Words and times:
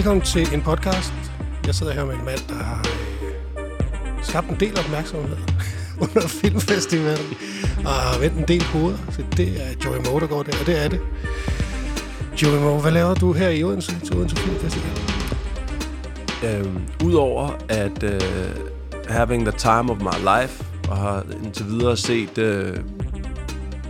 Velkommen 0.00 0.24
til 0.24 0.54
en 0.54 0.62
podcast. 0.62 1.12
Jeg 1.66 1.74
sidder 1.74 1.92
her 1.92 2.04
med 2.04 2.14
en 2.14 2.24
mand, 2.24 2.38
der 2.48 2.54
har 2.54 2.86
øh, 3.58 4.24
skabt 4.24 4.48
en 4.48 4.60
del 4.60 4.78
opmærksomhed 4.78 5.36
under 6.02 6.28
filmfestivalen, 6.28 7.34
og 7.84 7.90
har 7.92 8.20
vendt 8.20 8.36
en 8.36 8.48
del 8.48 8.62
hoveder. 8.62 8.98
Så 9.10 9.24
det 9.36 9.48
er 9.48 9.70
Joey 9.84 9.98
Moe, 10.06 10.20
der 10.20 10.26
går 10.26 10.42
der, 10.42 10.52
og 10.60 10.66
det 10.66 10.84
er 10.84 10.88
det. 10.88 11.00
Joey 12.42 12.60
Moe, 12.60 12.80
hvad 12.80 12.92
laver 12.92 13.14
du 13.14 13.32
her 13.32 13.48
i 13.48 13.64
Odense 13.64 14.00
til 14.00 14.16
Odense 14.16 14.36
Filmfestival? 14.36 14.98
Øhm, 16.44 16.82
Udover 17.04 17.50
at 17.68 18.02
øh, 18.02 18.20
having 19.08 19.46
the 19.46 19.58
time 19.58 19.92
of 19.92 19.98
my 19.98 20.18
life, 20.40 20.64
og 20.88 20.96
har 20.96 21.24
indtil 21.44 21.66
videre 21.66 21.96
set 21.96 22.38
øh, 22.38 22.76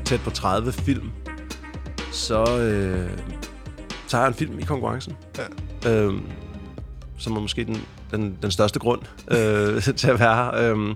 tæt 0.05 0.21
på 0.21 0.31
30 0.31 0.73
film, 0.73 1.11
så 2.13 2.59
øh, 2.59 3.11
tager 4.09 4.23
jeg 4.23 4.29
en 4.29 4.35
film 4.35 4.59
i 4.59 4.63
konkurrencen. 4.63 5.17
Ja. 5.39 5.70
Øhm, 5.87 6.23
som 7.19 7.37
er 7.37 7.41
måske 7.41 7.65
den, 7.65 7.87
den, 8.11 8.39
den 8.43 8.51
største 8.51 8.79
grund 8.79 9.03
øh, 9.31 9.83
til 10.01 10.09
at 10.11 10.21
være 10.21 10.35
her. 10.35 10.55
Øhm, 10.55 10.95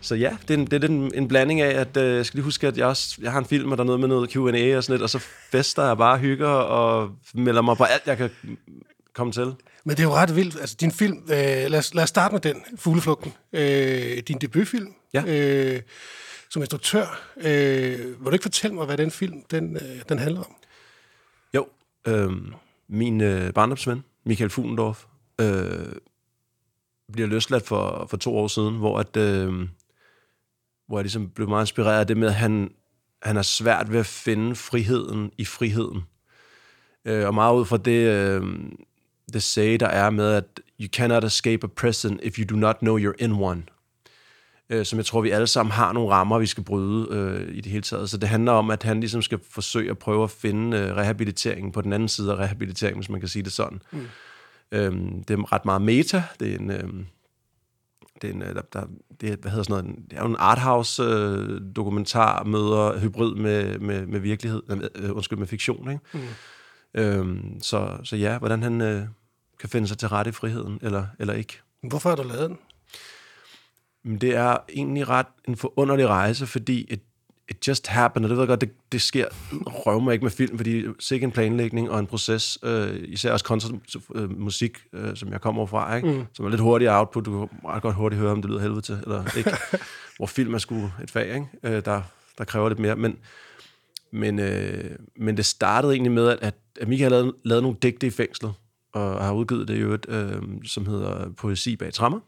så 0.00 0.14
ja, 0.14 0.36
det 0.48 0.54
er, 0.54 0.58
en, 0.58 0.66
det 0.66 0.84
er 0.84 0.88
en, 0.88 1.14
en 1.14 1.28
blanding 1.28 1.60
af, 1.60 1.80
at 1.80 1.96
øh, 1.96 2.16
jeg 2.16 2.26
skal 2.26 2.38
lige 2.38 2.44
huske, 2.44 2.66
at 2.66 2.78
jeg, 2.78 2.86
også, 2.86 3.16
jeg 3.22 3.32
har 3.32 3.38
en 3.38 3.44
film, 3.44 3.72
og 3.72 3.78
der 3.78 3.84
er 3.84 3.86
noget 3.86 4.00
med 4.00 4.08
noget 4.08 4.30
Q&A 4.30 4.76
og 4.76 4.84
sådan 4.84 4.94
lidt, 4.94 5.02
og 5.02 5.10
så 5.10 5.18
fester 5.50 5.86
jeg 5.86 5.96
bare 5.98 6.18
hygger 6.18 6.48
og 6.48 7.10
melder 7.34 7.62
mig 7.62 7.76
på 7.76 7.84
alt, 7.84 8.02
jeg 8.06 8.16
kan 8.16 8.30
komme 9.14 9.32
til. 9.32 9.54
Men 9.84 9.96
det 9.96 9.98
er 9.98 10.02
jo 10.02 10.14
ret 10.14 10.36
vildt. 10.36 10.60
Altså, 10.60 10.76
din 10.80 10.92
film, 10.92 11.18
øh, 11.22 11.70
lad, 11.70 11.74
os, 11.74 11.94
lad 11.94 12.02
os 12.02 12.08
starte 12.08 12.34
med 12.34 12.40
den, 12.40 12.62
Fugleflugten. 12.76 13.32
Øh, 13.52 14.18
din 14.28 14.38
debutfilm. 14.40 14.94
Ja. 15.14 15.22
Øh, 15.26 15.80
som 16.50 16.62
instruktør. 16.62 17.20
Øh, 17.36 17.98
vil 17.98 18.26
du 18.26 18.30
ikke 18.30 18.42
fortælle 18.42 18.74
mig, 18.74 18.86
hvad 18.86 18.96
den 18.96 19.10
film 19.10 19.42
den, 19.50 19.76
øh, 19.76 20.02
den 20.08 20.18
handler 20.18 20.40
om? 20.40 20.54
Jo, 21.54 21.66
øh, 22.06 22.30
min 22.88 23.20
øh, 23.20 23.52
barndomsven, 23.52 24.04
Michael 24.24 24.50
Fuglendorf, 24.50 25.04
øh, 25.40 25.92
bliver 27.12 27.28
løsladt 27.28 27.66
for, 27.66 28.06
for 28.10 28.16
to 28.16 28.36
år 28.36 28.48
siden, 28.48 28.76
hvor, 28.76 28.98
at, 28.98 29.16
øh, 29.16 29.68
hvor 30.86 30.98
jeg 30.98 31.04
ligesom 31.04 31.30
blev 31.30 31.48
meget 31.48 31.62
inspireret 31.62 32.00
af 32.00 32.06
det 32.06 32.16
med, 32.16 32.28
at 32.28 32.34
han, 32.34 32.70
han 33.22 33.36
er 33.36 33.42
svært 33.42 33.92
ved 33.92 34.00
at 34.00 34.06
finde 34.06 34.54
friheden 34.54 35.30
i 35.38 35.44
friheden. 35.44 36.02
Øh, 37.04 37.26
og 37.26 37.34
meget 37.34 37.56
ud 37.56 37.64
fra 37.64 37.76
det, 37.76 38.08
øh, 38.08 38.42
det 39.32 39.42
say, 39.42 39.76
der 39.80 39.86
er 39.86 40.10
med, 40.10 40.32
at 40.32 40.60
you 40.80 40.88
cannot 40.88 41.24
escape 41.24 41.64
a 41.64 41.68
prison 41.76 42.20
if 42.22 42.38
you 42.38 42.44
do 42.44 42.56
not 42.56 42.78
know 42.78 42.98
you're 42.98 43.24
in 43.24 43.32
one. 43.32 43.62
Øh, 44.70 44.84
som 44.84 44.96
jeg 44.96 45.06
tror, 45.06 45.20
vi 45.20 45.30
alle 45.30 45.46
sammen 45.46 45.72
har 45.72 45.92
nogle 45.92 46.10
rammer, 46.14 46.38
vi 46.38 46.46
skal 46.46 46.64
bryde 46.64 47.08
øh, 47.10 47.56
i 47.56 47.60
det 47.60 47.72
hele 47.72 47.82
taget. 47.82 48.10
Så 48.10 48.16
det 48.16 48.28
handler 48.28 48.52
om, 48.52 48.70
at 48.70 48.82
han 48.82 49.00
ligesom 49.00 49.22
skal 49.22 49.38
forsøge 49.50 49.90
at 49.90 49.98
prøve 49.98 50.24
at 50.24 50.30
finde 50.30 50.76
øh, 50.76 50.96
rehabilitering 50.96 51.72
på 51.72 51.80
den 51.80 51.92
anden 51.92 52.08
side 52.08 52.32
af 52.32 52.36
rehabilitering, 52.36 52.96
hvis 52.96 53.08
man 53.08 53.20
kan 53.20 53.28
sige 53.28 53.42
det 53.42 53.52
sådan. 53.52 53.82
Mm. 53.92 54.06
Øhm, 54.72 55.24
det 55.24 55.38
er 55.38 55.52
ret 55.52 55.64
meget 55.64 55.82
meta. 55.82 56.22
Det 56.40 56.54
er 56.54 56.58
en... 56.58 56.70
Øh, 56.70 56.88
det 58.22 58.30
er, 58.30 58.34
en, 58.34 58.42
øh, 58.42 58.54
der, 58.54 58.62
der, 58.72 58.86
det 59.20 59.30
er, 59.32 59.36
hvad 59.36 59.50
hedder 59.50 59.64
sådan 59.64 59.84
noget, 59.84 60.10
det 60.10 60.18
er 60.18 60.22
jo 60.22 60.28
en 60.28 60.36
arthouse 60.38 61.02
øh, 61.02 61.60
dokumentar 61.76 62.44
møder 62.44 62.98
hybrid 63.00 63.34
med, 63.34 63.78
med, 63.78 64.06
med 64.06 64.20
virkelighed, 64.20 64.62
øh, 64.94 65.16
undskyld, 65.16 65.38
med 65.38 65.46
fiktion, 65.46 65.90
ikke? 65.90 66.02
Mm. 66.14 66.20
Øhm, 66.94 67.60
så, 67.62 67.98
så 68.04 68.16
ja, 68.16 68.38
hvordan 68.38 68.62
han 68.62 68.80
øh, 68.80 69.02
kan 69.60 69.68
finde 69.68 69.88
sig 69.88 69.98
til 69.98 70.08
rette 70.08 70.28
i 70.28 70.32
friheden, 70.32 70.78
eller, 70.82 71.06
eller 71.18 71.34
ikke. 71.34 71.60
Hvorfor 71.82 72.08
har 72.08 72.16
du 72.16 72.22
lavet 72.22 72.50
den? 72.50 72.58
Men 74.04 74.18
det 74.18 74.36
er 74.36 74.56
egentlig 74.68 75.08
ret 75.08 75.26
en 75.48 75.56
forunderlig 75.56 76.08
rejse, 76.08 76.46
fordi 76.46 76.86
it, 76.90 77.00
it 77.48 77.68
just 77.68 77.86
happened, 77.86 78.24
og 78.24 78.28
det 78.28 78.36
ved 78.36 78.42
jeg 78.42 78.48
godt, 78.48 78.60
det, 78.60 78.70
det 78.92 79.02
sker, 79.02 79.26
røv 79.52 80.00
mig 80.00 80.12
ikke 80.12 80.24
med 80.24 80.30
film, 80.30 80.56
fordi 80.56 80.84
sikke 81.00 81.24
en 81.24 81.30
planlægning 81.30 81.90
og 81.90 81.98
en 81.98 82.06
proces, 82.06 82.58
øh, 82.62 83.04
især 83.08 83.32
også 83.32 83.44
kontra 83.44 83.68
øh, 84.14 84.30
øh, 84.92 85.16
som 85.16 85.32
jeg 85.32 85.40
kommer 85.40 85.66
fra, 85.66 85.96
ikke? 85.96 86.08
Mm. 86.08 86.24
som 86.32 86.46
er 86.46 86.50
lidt 86.50 86.60
hurtigere 86.60 86.98
output, 86.98 87.26
du 87.26 87.38
kan 87.38 87.70
ret 87.70 87.82
godt 87.82 87.94
hurtigt 87.94 88.20
høre, 88.20 88.32
om 88.32 88.42
det 88.42 88.50
lyder 88.50 88.60
helvede 88.60 88.80
til, 88.80 88.98
eller 89.02 89.36
ikke, 89.36 89.50
hvor 90.16 90.26
film 90.26 90.54
er 90.54 90.58
sgu 90.58 90.90
et 91.02 91.10
fag, 91.10 91.34
ikke? 91.34 91.46
Øh, 91.62 91.84
der, 91.84 92.02
der 92.38 92.44
kræver 92.44 92.68
lidt 92.68 92.78
mere, 92.78 92.96
men, 92.96 93.18
men, 94.12 94.38
øh, 94.38 94.96
men 95.16 95.36
det 95.36 95.46
startede 95.46 95.92
egentlig 95.92 96.12
med, 96.12 96.28
at, 96.28 96.54
at 96.80 96.88
Michael 96.88 97.12
havde 97.12 97.22
lavet, 97.22 97.34
lavet 97.44 97.62
nogle 97.62 97.78
digte 97.82 98.06
i 98.06 98.10
fængslet, 98.10 98.52
og 98.94 99.24
har 99.24 99.32
udgivet 99.32 99.68
det 99.68 99.74
i 99.74 99.78
øvrigt, 99.78 100.06
øh, 100.08 100.42
som 100.64 100.86
hedder 100.86 101.30
Poesi 101.36 101.76
bag 101.76 101.92
trammer. 101.92 102.20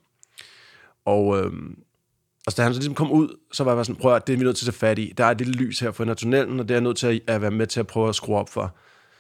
Og, 1.10 1.38
øh, 1.38 1.53
og 2.47 2.56
da 2.56 2.62
han 2.62 2.75
så 2.75 2.81
ligesom 2.81 2.94
kom 2.94 3.10
ud, 3.10 3.37
så 3.53 3.65
var 3.65 3.71
jeg 3.71 3.76
bare 3.76 3.84
sådan, 3.84 4.00
prøv 4.00 4.15
at 4.15 4.26
det 4.26 4.32
er 4.32 4.37
vi 4.37 4.44
nødt 4.44 4.56
til 4.56 4.65
at 4.69 4.75
tage 4.75 4.78
fat 4.78 4.98
i. 4.98 5.12
Der 5.16 5.25
er 5.25 5.31
et 5.31 5.38
lille 5.38 5.54
lys 5.54 5.81
her 5.81 5.91
for 5.93 6.03
enden 6.03 6.10
af 6.10 6.16
tunnelen, 6.16 6.60
og 6.60 6.69
det 6.69 6.75
er 6.75 6.76
jeg 6.78 6.82
nødt 6.82 6.97
til 6.97 7.06
at, 7.06 7.21
at 7.26 7.43
være 7.43 7.50
med 7.50 7.66
til 7.66 7.81
at 7.81 7.87
prøve 7.87 8.09
at 8.09 8.15
skrue 8.15 8.37
op 8.37 8.48
for. 8.48 8.76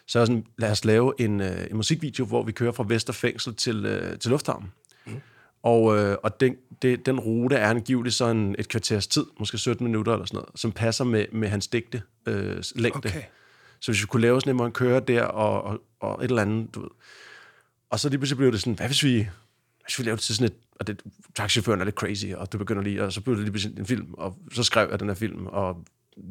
Så 0.06 0.18
jeg 0.18 0.26
sådan, 0.26 0.46
lad 0.58 0.70
os 0.70 0.84
lave 0.84 1.12
en, 1.18 1.40
øh, 1.40 1.66
en 1.70 1.76
musikvideo, 1.76 2.24
hvor 2.24 2.42
vi 2.42 2.52
kører 2.52 2.72
fra 2.72 2.84
Vesterfængsel 2.88 3.54
til, 3.54 3.86
øh, 3.86 4.18
til 4.18 4.30
Lufthavnen. 4.30 4.72
Mm. 5.06 5.20
Og, 5.62 5.98
øh, 5.98 6.16
og 6.22 6.40
den, 6.40 6.56
det, 6.82 7.06
den 7.06 7.20
rute 7.20 7.56
er 7.56 7.70
angiveligt 7.70 8.14
sådan 8.14 8.54
et 8.58 8.68
kvarters 8.68 9.06
tid, 9.06 9.24
måske 9.38 9.58
17 9.58 9.86
minutter 9.86 10.12
eller 10.12 10.26
sådan 10.26 10.36
noget, 10.36 10.48
som 10.54 10.72
passer 10.72 11.04
med, 11.04 11.24
med 11.32 11.48
hans 11.48 11.68
digte 11.68 12.02
øh, 12.26 12.62
længde. 12.74 13.08
Okay. 13.08 13.22
Så 13.80 13.92
hvis 13.92 14.02
vi 14.02 14.06
kunne 14.06 14.22
lave 14.22 14.40
sådan 14.40 14.50
en, 14.50 14.56
hvor 14.56 14.64
han 14.64 14.72
kører 14.72 15.00
der 15.00 15.22
og, 15.22 15.62
og, 15.62 15.80
og 16.00 16.24
et 16.24 16.28
eller 16.28 16.42
andet, 16.42 16.74
du 16.74 16.80
ved. 16.80 16.90
Og 17.90 18.00
så 18.00 18.08
lige 18.08 18.18
pludselig 18.18 18.36
blev 18.38 18.52
det 18.52 18.60
sådan, 18.60 18.74
hvad 18.74 18.86
hvis 18.86 19.04
vi, 19.04 19.28
hvis 19.84 19.98
vi 19.98 20.04
lavede 20.04 20.16
det 20.16 20.24
til 20.24 20.36
sådan 20.36 20.52
et, 20.52 20.58
og 20.80 20.86
det, 20.86 21.02
taxichaufføren 21.34 21.80
er 21.80 21.84
lidt 21.84 21.96
crazy, 21.96 22.26
og 22.26 22.52
du 22.52 22.58
begynder 22.58 22.82
lige, 22.82 23.04
og 23.04 23.12
så 23.12 23.20
blev 23.20 23.36
det 23.36 23.44
lige 23.44 23.52
pludselig 23.52 23.78
en 23.78 23.86
film, 23.86 24.14
og 24.14 24.38
så 24.52 24.62
skrev 24.62 24.88
jeg 24.90 25.00
den 25.00 25.08
her 25.08 25.14
film, 25.14 25.46
og 25.46 25.84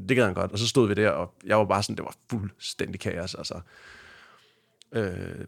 det 0.07 0.17
gad 0.17 0.25
han 0.25 0.33
godt, 0.33 0.51
og 0.51 0.59
så 0.59 0.67
stod 0.67 0.87
vi 0.87 0.93
der, 0.93 1.09
og 1.09 1.33
jeg 1.45 1.57
var 1.57 1.65
bare 1.65 1.83
sådan, 1.83 1.95
det 1.95 2.05
var 2.05 2.15
fuldstændig 2.29 2.99
kaos, 2.99 3.35
altså. 3.35 3.59
Øh, 4.91 5.45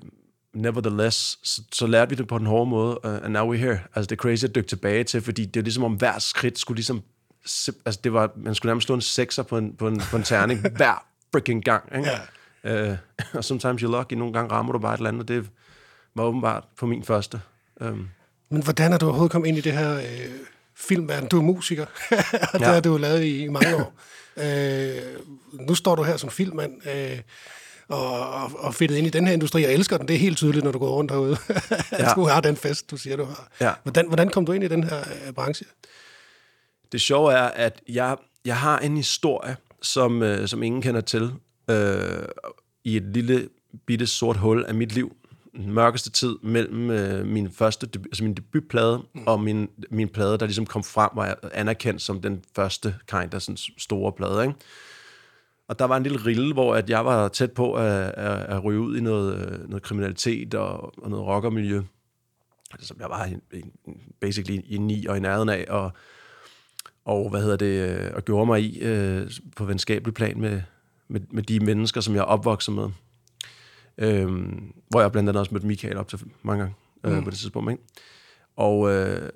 nevertheless, 0.54 1.40
så, 1.44 1.62
så 1.72 1.88
lærte 1.88 2.10
vi 2.10 2.16
det 2.16 2.28
på 2.28 2.38
den 2.38 2.46
hårde 2.48 2.70
måde, 2.70 3.06
uh, 3.06 3.14
and 3.14 3.28
now 3.28 3.54
we're 3.54 3.58
here. 3.58 3.80
Altså, 3.96 4.10
det 4.10 4.12
er 4.12 4.22
crazy 4.22 4.46
at 4.46 4.56
dykke 4.56 4.70
tilbage 4.70 5.04
til, 5.04 5.22
fordi 5.22 5.46
det 5.46 5.60
er 5.60 5.64
ligesom 5.64 5.84
om 5.84 5.94
hver 5.94 6.20
skridt 6.20 6.60
skulle 6.60 6.76
ligesom, 6.76 7.04
altså 7.86 8.00
det 8.04 8.14
var, 8.14 8.32
man 8.36 8.56
skulle 8.56 8.70
nærmest 8.70 8.86
slå 8.86 8.96
en 8.96 9.02
sekser 9.02 9.44
på 9.44 9.58
en, 9.58 9.76
på 9.76 9.88
en, 9.88 10.02
på 10.12 10.18
en 10.18 10.24
terning 10.24 10.62
hver 10.78 11.06
freaking 11.32 11.64
gang, 11.64 11.96
ikke? 11.96 12.10
Ja. 12.64 12.92
Uh, 12.92 12.98
og 13.34 13.44
sometimes 13.44 13.84
you're 13.84 13.98
lucky, 13.98 14.14
nogle 14.14 14.34
gange 14.34 14.52
rammer 14.52 14.74
du 14.74 14.80
bare 14.80 14.94
et 14.94 14.98
eller 14.98 15.10
andet, 15.10 15.22
og 15.22 15.28
det 15.28 15.50
var 16.16 16.24
åbenbart 16.24 16.64
på 16.78 16.86
min 16.86 17.04
første. 17.04 17.42
Um, 17.82 18.10
Men 18.52 18.64
hvordan 18.64 18.94
er 18.94 18.98
du 18.98 19.06
overhovedet 19.06 19.32
kommet 19.32 19.48
ind 19.48 19.58
i 19.58 19.62
det 19.62 19.74
her 19.74 19.98
øh, 19.98 20.30
filmverden? 20.76 21.30
Du 21.30 21.38
er 21.38 21.42
musiker, 21.42 21.86
og 22.54 22.60
det 22.60 22.62
Ja. 22.62 22.72
har 22.72 22.80
du 22.80 22.92
jo 22.92 22.98
lavet 22.98 23.24
i, 23.24 23.44
i 23.44 23.48
mange 23.48 23.76
år. 23.76 23.94
øh, 24.38 25.02
nu 25.68 25.76
står 25.76 25.96
du 25.96 26.04
her 26.04 26.18
som 26.18 26.30
filmmand, 26.30 26.88
øh, 26.88 27.20
og, 27.88 28.30
og, 28.30 28.52
og 28.60 28.76
fedtet 28.76 28.96
ind 28.96 29.08
i 29.08 29.10
den 29.10 29.28
her 29.28 29.34
industri. 29.34 29.62
Jeg 29.62 29.74
elsker 29.74 29.98
den, 29.98 30.08
det 30.08 30.14
er 30.14 30.20
helt 30.20 30.38
tydeligt, 30.38 30.64
når 30.64 30.72
du 30.72 30.80
går 30.80 30.90
rundt 30.96 31.12
herude. 31.12 31.38
at 31.50 31.76
Ja. 32.00 32.14
du 32.16 32.24
har 32.28 32.42
den 32.42 32.56
fest, 32.56 32.92
du 32.92 32.98
siger, 32.98 33.16
du 33.18 33.24
har. 33.26 33.48
Ja. 33.62 33.72
Hvordan, 33.84 34.08
hvordan 34.08 34.30
kom 34.30 34.46
du 34.46 34.52
ind 34.52 34.64
i 34.64 34.68
den 34.68 34.84
her 34.84 35.00
øh, 35.28 35.34
branche? 35.34 35.66
Det 36.92 37.02
sjove 37.02 37.34
er, 37.34 37.44
at 37.44 37.82
jeg, 37.90 38.18
jeg 38.46 38.58
har 38.58 38.80
en 38.80 38.98
historie, 38.98 39.58
som, 39.82 40.24
øh, 40.24 40.48
som 40.48 40.64
ingen 40.64 40.82
kender 40.82 41.02
til, 41.02 41.32
øh, 41.70 42.24
i 42.84 42.98
et 42.98 43.04
lille 43.04 43.50
bitte 43.88 44.08
sort 44.08 44.38
hul 44.38 44.66
af 44.68 44.74
mit 44.74 44.92
liv. 44.92 45.16
Den 45.56 45.74
mørkeste 45.74 46.12
tid 46.12 46.36
mellem 46.44 46.90
øh, 46.90 47.26
min 47.26 47.52
første, 47.52 47.88
debu- 47.96 48.06
altså 48.06 48.24
min 48.24 48.34
debutplade 48.34 49.04
mm. 49.14 49.24
og 49.28 49.40
min, 49.40 49.70
min 49.90 50.10
plade, 50.10 50.38
der 50.38 50.46
ligesom 50.46 50.66
kom 50.66 50.84
frem, 50.84 51.10
var 51.14 51.40
anerkendt 51.54 52.02
som 52.02 52.22
den 52.22 52.44
første 52.56 52.96
kind 53.08 53.34
af 53.34 53.42
sådan 53.42 53.58
store 53.78 54.12
plade, 54.12 54.44
ikke? 54.44 54.56
Og 55.68 55.80
der 55.80 55.86
var 55.86 55.98
en 55.98 56.04
lille 56.04 56.26
rille, 56.26 56.54
hvor 56.54 56.76
at 56.76 56.90
jeg 56.90 57.06
var 57.06 57.28
tæt 57.28 57.52
på 57.52 57.74
at, 57.74 57.92
at, 57.92 58.40
at 58.40 58.64
ryge 58.64 58.80
ud 58.80 58.98
i 58.98 59.02
noget, 59.02 59.36
øh, 59.36 59.70
noget 59.70 59.84
kriminalitet 59.84 60.54
og, 60.54 61.04
og 61.04 61.10
noget 61.10 61.26
rockermiljø, 61.26 61.82
som 62.80 62.98
jeg 63.00 63.10
var 63.10 63.26
i, 63.26 63.64
basically 64.20 64.62
i 64.66 64.78
ni 64.78 65.06
og 65.06 65.18
i 65.18 65.20
nærheden 65.20 65.50
af, 65.50 65.66
og 65.70 65.92
og 67.06 67.30
hvad 67.30 67.42
hedder 67.42 67.58
det, 67.58 67.90
øh, 67.90 68.12
og 68.14 68.26
gjorde 68.26 68.46
mig 68.46 68.62
i 68.62 68.80
øh, 68.80 69.32
på 69.56 69.66
venskabelig 69.66 70.14
plan 70.14 70.40
med, 70.40 70.62
med, 71.08 71.22
med 71.30 71.44
de 71.44 71.60
mennesker, 71.60 72.02
som 72.02 72.14
jeg 72.16 72.22
er 72.22 72.26
opvokset 72.26 72.74
med. 72.76 72.90
Øhm, 73.98 74.74
hvor 74.90 75.02
jeg 75.02 75.12
blandt 75.12 75.30
andet 75.30 75.40
også 75.40 75.54
mødte 75.54 75.68
Michael 75.68 75.98
op 75.98 76.08
til 76.08 76.20
mange 76.44 76.62
gange 76.62 76.76
øh, 77.04 77.14
mm. 77.14 77.24
på 77.24 77.30
det 77.30 77.40
tidspunkt. 77.40 77.72
Ikke? 77.72 77.84
Og, 78.56 78.92
øh, 78.92 79.30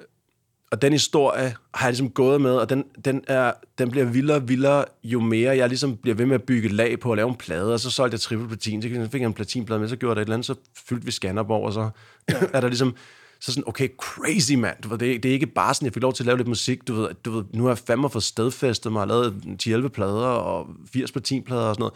og 0.71 0.81
den 0.81 0.91
historie 0.91 1.55
har 1.73 1.87
jeg 1.87 1.91
ligesom 1.91 2.09
gået 2.09 2.41
med, 2.41 2.51
og 2.51 2.69
den, 2.69 2.83
den, 3.05 3.23
er, 3.27 3.53
den 3.77 3.91
bliver 3.91 4.05
vildere 4.05 4.37
og 4.37 4.49
vildere, 4.49 4.85
jo 5.03 5.19
mere 5.19 5.57
jeg 5.57 5.67
ligesom 5.67 5.97
bliver 5.97 6.15
ved 6.15 6.25
med 6.25 6.35
at 6.35 6.43
bygge 6.43 6.69
lag 6.69 6.99
på 6.99 7.11
at 7.11 7.15
lave 7.15 7.29
en 7.29 7.35
plade, 7.35 7.73
og 7.73 7.79
så 7.79 7.89
solgte 7.89 8.15
jeg 8.15 8.19
triple 8.19 8.47
platin, 8.47 8.81
så 8.81 9.09
fik 9.11 9.21
jeg 9.21 9.27
en 9.27 9.33
platinplade 9.33 9.79
med, 9.79 9.89
så 9.89 9.95
gjorde 9.95 10.15
jeg 10.15 10.21
et 10.21 10.25
eller 10.25 10.33
andet, 10.33 10.45
så 10.45 10.55
fyldte 10.87 11.05
vi 11.05 11.11
Skanderborg, 11.11 11.65
og 11.65 11.73
så 11.73 11.89
er 12.53 12.61
der 12.61 12.67
ligesom, 12.67 12.95
så 13.39 13.51
sådan, 13.51 13.63
okay, 13.67 13.89
crazy 13.97 14.53
mand, 14.53 14.77
du 14.83 14.89
ved, 14.89 14.97
det, 14.97 15.15
er, 15.15 15.19
det 15.19 15.29
er 15.29 15.33
ikke 15.33 15.47
bare 15.47 15.73
sådan, 15.73 15.85
jeg 15.85 15.93
fik 15.93 16.03
lov 16.03 16.13
til 16.13 16.23
at 16.23 16.27
lave 16.27 16.37
lidt 16.37 16.47
musik, 16.47 16.87
du 16.87 16.93
ved, 16.93 17.09
du 17.25 17.31
ved 17.31 17.43
nu 17.53 17.63
har 17.63 17.69
jeg 17.69 17.77
fandme 17.77 18.09
fået 18.09 18.23
stedfæstet 18.23 18.91
mig, 18.91 19.01
og 19.01 19.07
lavet 19.07 19.57
10-11 19.67 19.87
plader, 19.87 20.27
og 20.27 20.67
80 20.93 21.11
platinplader 21.11 21.61
og 21.61 21.75
sådan 21.75 21.81
noget, 21.81 21.93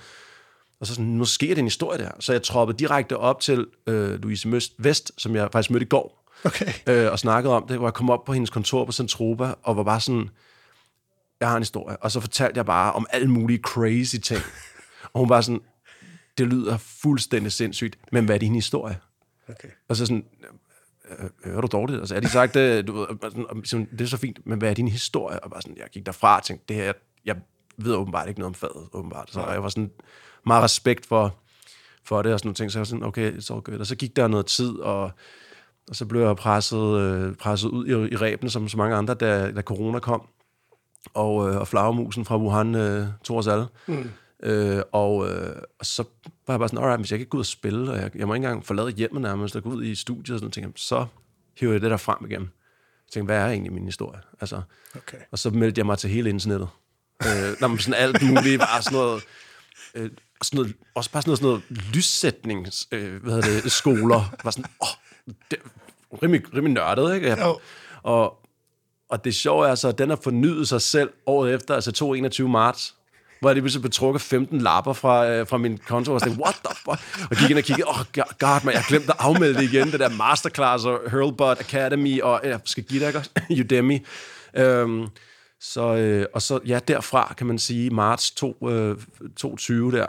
og 0.80 0.88
så 0.88 0.94
sådan, 0.94 1.06
nu 1.06 1.26
sker 1.26 1.48
det 1.48 1.58
en 1.58 1.66
historie 1.66 2.00
der. 2.00 2.12
Så 2.20 2.32
jeg 2.32 2.44
troppede 2.44 2.78
direkte 2.80 3.18
op 3.18 3.40
til 3.42 3.68
øh, 3.88 4.22
Louise 4.22 4.48
Møst 4.48 4.74
Vest, 4.78 5.12
som 5.18 5.36
jeg 5.36 5.50
faktisk 5.52 5.72
mødte 5.72 5.86
i 5.86 5.90
går, 5.90 6.20
Okay. 6.44 6.74
øh, 6.88 7.12
og 7.12 7.20
snakkede 7.20 7.56
om 7.56 7.68
det, 7.68 7.78
hvor 7.78 7.88
jeg 7.88 7.94
kom 7.94 8.10
op 8.10 8.26
på 8.26 8.34
hendes 8.34 8.50
kontor 8.50 8.86
på 8.86 8.92
Centropa, 8.92 9.54
og 9.64 9.78
var 9.78 9.84
bare 9.84 10.02
sådan, 10.02 10.30
jeg 11.40 11.50
har 11.50 11.56
en 11.56 11.62
historie. 11.62 11.98
Og 11.98 12.12
så 12.12 12.20
fortalte 12.20 12.58
jeg 12.58 12.66
bare 12.66 12.94
om 12.94 13.06
alle 13.10 13.28
mulige 13.28 13.60
crazy 13.60 14.16
ting. 14.16 14.42
Og 15.14 15.20
hun 15.20 15.30
var 15.30 15.42
sådan, 15.42 15.62
det 16.38 16.48
lyder 16.48 16.78
fuldstændig 16.78 17.52
sindssygt, 17.52 18.00
men 18.12 18.26
hvad 18.26 18.36
er 18.36 18.40
din 18.40 18.56
historie? 18.56 18.98
Okay. 19.50 19.68
Og 19.88 19.96
så 19.96 20.06
sådan, 20.06 20.26
øh, 21.20 21.56
er 21.56 21.62
du 21.62 21.68
dårligt? 21.72 22.00
Altså, 22.00 22.16
er 22.16 22.20
de 22.20 22.30
sagt, 22.30 22.54
det, 22.54 22.88
du 22.88 23.08
sådan, 23.64 23.88
det 23.92 24.02
er 24.02 24.06
så 24.06 24.18
fint, 24.18 24.40
men 24.46 24.60
hvad 24.60 24.70
er 24.70 24.74
din 24.74 24.88
historie? 24.88 25.40
Og 25.44 25.52
bare 25.52 25.62
sådan, 25.62 25.78
jeg 25.78 25.88
gik 25.92 26.06
derfra 26.06 26.38
og 26.38 26.44
tænkte, 26.44 26.66
det 26.68 26.76
her, 26.76 26.94
jeg 27.26 27.36
ved 27.78 27.94
åbenbart 27.94 28.28
ikke 28.28 28.40
noget 28.40 28.50
om 28.50 28.56
faget, 28.56 28.88
åbenbart. 28.94 29.30
Så 29.32 29.48
jeg 29.48 29.64
var 29.64 29.70
sådan 29.70 29.92
meget 30.46 30.64
respekt 30.64 31.06
for, 31.06 31.36
for 32.04 32.22
det 32.22 32.34
og 32.34 32.40
sådan 32.40 32.48
nogle 32.48 32.56
ting. 32.56 32.72
Så 32.72 32.78
jeg 32.78 32.82
var 32.82 32.86
sådan, 32.86 33.04
okay, 33.04 33.32
it's 33.32 33.54
all 33.54 33.62
good. 33.62 33.80
Og 33.80 33.88
så 33.88 33.96
gik 33.96 34.16
der 34.16 34.28
noget 34.28 34.46
tid, 34.46 34.72
og, 34.72 35.12
og 35.90 35.96
så 35.96 36.06
blev 36.06 36.22
jeg 36.22 36.36
presset, 36.36 37.00
øh, 37.00 37.36
presset 37.36 37.70
ud 37.70 37.86
i, 37.88 38.14
i 38.14 38.16
rebene, 38.16 38.50
som 38.50 38.70
så 38.70 38.78
mange 38.78 38.96
andre, 38.96 39.14
da, 39.14 39.52
da 39.52 39.62
corona 39.62 40.00
kom. 40.00 40.28
Og, 41.14 41.50
øh, 41.50 41.58
og 41.58 41.68
flagermusen 41.68 42.26
fra 42.26 42.38
Wuhan 42.38 42.76
øh, 42.76 43.08
tog 43.24 43.38
os 43.38 43.48
alle. 43.48 43.68
Mm. 43.88 44.10
Øh, 44.44 44.82
og, 44.92 45.30
øh, 45.30 45.56
og 45.80 45.86
så 45.86 46.04
var 46.48 46.54
jeg 46.54 46.60
bare 46.60 46.70
sådan, 46.70 46.84
alright, 46.84 47.00
hvis 47.00 47.12
jeg 47.12 47.20
ikke 47.20 47.26
kan 47.26 47.30
gå 47.30 47.38
ud 47.38 47.42
og 47.42 47.46
spille, 47.46 47.92
og 47.92 47.98
jeg, 47.98 48.12
jeg 48.16 48.28
må 48.28 48.34
ikke 48.34 48.46
engang 48.46 48.66
forlade 48.66 48.92
hjemmet 48.92 49.22
nærmest, 49.22 49.56
og 49.56 49.64
gå 49.64 49.70
ud 49.70 49.84
i 49.84 49.96
studiet 49.96 50.34
og 50.36 50.40
sådan 50.40 50.64
noget, 50.64 50.80
så 50.80 51.06
hiver 51.60 51.72
jeg 51.74 51.82
det 51.82 51.92
der 51.92 51.98
frem 51.98 52.18
igen. 52.26 52.42
Jeg 52.42 53.12
tænkte, 53.14 53.26
hvad 53.26 53.38
er 53.44 53.48
egentlig 53.48 53.74
min 53.74 53.86
historie? 53.86 54.20
Altså, 54.42 54.62
Okay. 54.96 55.18
og 55.32 55.40
så 55.40 55.50
meldte 55.50 55.80
jeg 55.80 55.86
mig 55.86 55.98
til 55.98 56.10
hele 56.10 56.30
internettet. 56.30 56.70
øh, 57.26 57.56
når 57.62 57.68
man 57.68 57.78
sådan 57.78 58.02
alt 58.02 58.22
muligt, 58.28 58.60
bare 58.60 58.82
sådan 58.82 58.98
noget, 59.00 59.24
øh, 59.96 60.10
sådan 60.44 60.58
noget, 60.58 60.74
også 60.96 61.12
bare 61.12 61.22
sådan 61.22 61.30
noget, 61.30 61.62
sådan 61.64 61.78
noget 61.80 61.96
lyssætnings, 61.96 62.88
øh, 62.92 63.24
hvad 63.24 63.34
hedder 63.34 63.62
det, 63.62 63.72
skoler. 63.72 64.36
Var 64.44 64.52
sådan, 64.52 64.72
åh, 64.82 64.88
det 65.52 65.60
rimelig, 66.24 66.54
rimelig 66.54 66.74
nørdet, 66.74 67.16
ikke? 67.16 67.28
Jeg, 67.28 67.38
Jo. 67.40 67.60
og, 68.04 68.38
og 69.10 69.26
det 69.26 69.36
sjove 69.36 69.68
er 69.68 69.76
så, 69.76 69.88
at 69.88 69.98
den 69.98 70.10
har 70.10 70.20
fornyet 70.24 70.68
sig 70.68 70.82
selv 70.82 71.10
året 71.26 71.54
efter, 71.54 71.76
altså 71.76 72.14
21. 72.16 72.50
marts, 72.50 72.96
hvor 73.40 73.50
jeg 73.50 73.56
lige 73.56 73.62
pludselig 73.62 73.82
blev 73.82 73.92
trukket 73.92 74.22
15 74.22 74.62
lapper 74.62 74.94
fra, 74.94 75.28
øh, 75.30 75.48
fra 75.48 75.58
min 75.58 75.78
konto, 75.78 76.14
og 76.14 76.22
tænkte, 76.24 76.42
what 76.42 76.56
the 76.66 76.76
fuck? 76.76 77.30
Og 77.32 77.38
gik 77.38 77.50
ind 77.50 77.58
og 77.58 77.64
kiggede, 77.64 77.88
oh, 77.88 78.06
god, 78.40 78.66
man, 78.66 78.74
jeg 78.74 78.84
glemte 78.88 79.10
at 79.12 79.16
afmelde 79.20 79.54
det 79.54 79.64
igen, 79.74 79.92
det 79.92 80.00
der 80.00 80.10
masterclass 80.10 80.86
og 80.86 81.00
Hurlbot 81.12 81.60
Academy, 81.60 82.22
og 82.22 82.42
jeg 82.44 82.60
skal 82.66 82.84
give 82.84 83.00
dig 83.00 83.08
ikke 83.08 83.20
også? 83.20 83.32
Udemy. 83.60 84.06
Øhm, 84.58 85.08
så, 85.62 85.96
øh, 85.96 86.26
og 86.34 86.42
så, 86.42 86.60
ja, 86.66 86.80
derfra 86.88 87.34
kan 87.38 87.48
man 87.48 87.60
sige, 87.60 87.90
marts 87.90 88.32
2, 88.32 88.70
øh, 88.70 88.98
22 89.36 89.92
der, 89.92 90.08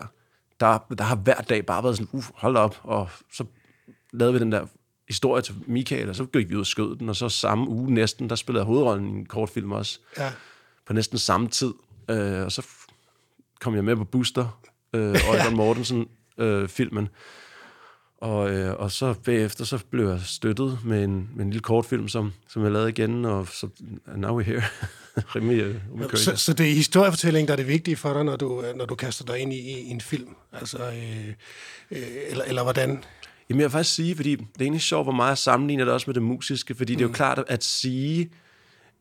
der, 0.61 0.79
der 0.99 1.05
har 1.05 1.17
hver 1.17 1.41
dag 1.41 1.67
bare 1.67 1.83
været 1.83 1.97
sådan, 1.97 2.09
uh, 2.13 2.25
hold 2.35 2.57
op, 2.57 2.81
og 2.83 3.09
så 3.33 3.45
lavede 4.13 4.33
vi 4.33 4.39
den 4.39 4.53
der 4.53 4.67
historie 5.09 5.43
til 5.43 5.55
Michael, 5.67 6.09
og 6.09 6.17
så 6.17 6.25
gik 6.25 6.49
vi 6.51 6.55
ud 6.55 6.61
og 6.61 6.67
skød 6.67 6.97
den, 6.97 7.09
og 7.09 7.17
så 7.17 7.29
samme 7.29 7.69
uge 7.69 7.95
næsten, 7.95 8.31
der 8.31 8.37
spillede 8.37 8.61
jeg 8.63 8.67
hovedrollen 8.67 9.07
i 9.07 9.19
en 9.19 9.27
kortfilm 9.27 9.73
også, 9.73 9.99
Ja. 10.19 10.33
på 10.87 10.93
næsten 10.93 11.19
samme 11.19 11.49
tid. 11.49 11.75
Øh, 12.11 12.45
og 12.45 12.53
så 12.53 12.67
kom 13.61 13.75
jeg 13.75 13.85
med 13.85 13.97
på 13.97 14.05
Booster, 14.05 14.61
øh, 14.93 15.17
Øjvind 15.29 15.57
Mortensen 15.63 16.09
øh, 16.39 16.69
filmen. 16.69 17.09
Og, 18.21 18.51
øh, 18.51 18.75
og 18.81 18.91
så 18.91 19.15
bagefter, 19.25 19.65
så 19.65 19.79
blev 19.91 20.09
jeg 20.09 20.21
støttet 20.25 20.79
med 20.85 21.05
en, 21.05 21.31
med 21.37 21.45
en 21.45 21.51
lille 21.51 21.63
kortfilm, 21.63 22.09
som, 22.09 22.33
som 22.49 22.63
jeg 22.63 22.73
lavede 22.73 22.89
igen, 22.89 23.25
og 23.25 23.49
så 23.49 23.69
now 24.17 24.41
we're 24.41 24.45
here. 24.45 24.63
Rimelig 25.37 25.65
rimelig 25.93 26.19
Så, 26.19 26.37
så 26.37 26.53
det 26.53 26.71
er 26.71 26.75
historiefortælling, 26.75 27.49
der 27.49 27.53
er 27.55 27.57
det 27.57 27.69
vigtige 27.69 27.97
for 27.97 28.13
dig, 28.13 28.25
når 28.25 28.37
du, 28.37 28.63
øh, 28.63 28.77
når 28.77 28.85
du 28.87 28.95
kaster 28.95 29.25
dig 29.25 29.39
ind 29.39 29.53
i, 29.53 29.57
i 29.59 29.91
en 29.91 30.01
film? 30.01 30.29
Altså, 30.53 30.79
øh, 30.79 31.29
øh, 31.91 32.03
eller, 32.29 32.45
eller 32.45 32.63
hvordan? 32.63 32.91
Jamen 33.51 33.61
jeg 33.61 33.65
vil 33.65 33.71
faktisk 33.71 33.95
sige, 33.95 34.17
fordi 34.17 34.31
det 34.37 34.41
er 34.59 34.63
egentlig 34.63 34.83
sjovt, 34.83 35.05
hvor 35.05 35.13
meget 35.13 35.29
jeg 35.29 35.39
sammenligner 35.39 35.85
det 35.85 35.95
også 35.95 36.05
med 36.07 36.15
det 36.15 36.23
musiske, 36.23 36.75
fordi 36.75 36.93
mm. 36.93 36.97
det 36.99 37.05
er 37.05 37.09
jo 37.09 37.13
klart 37.13 37.39
at- 37.39 37.45
at 37.49 37.65
sige, 37.65 38.31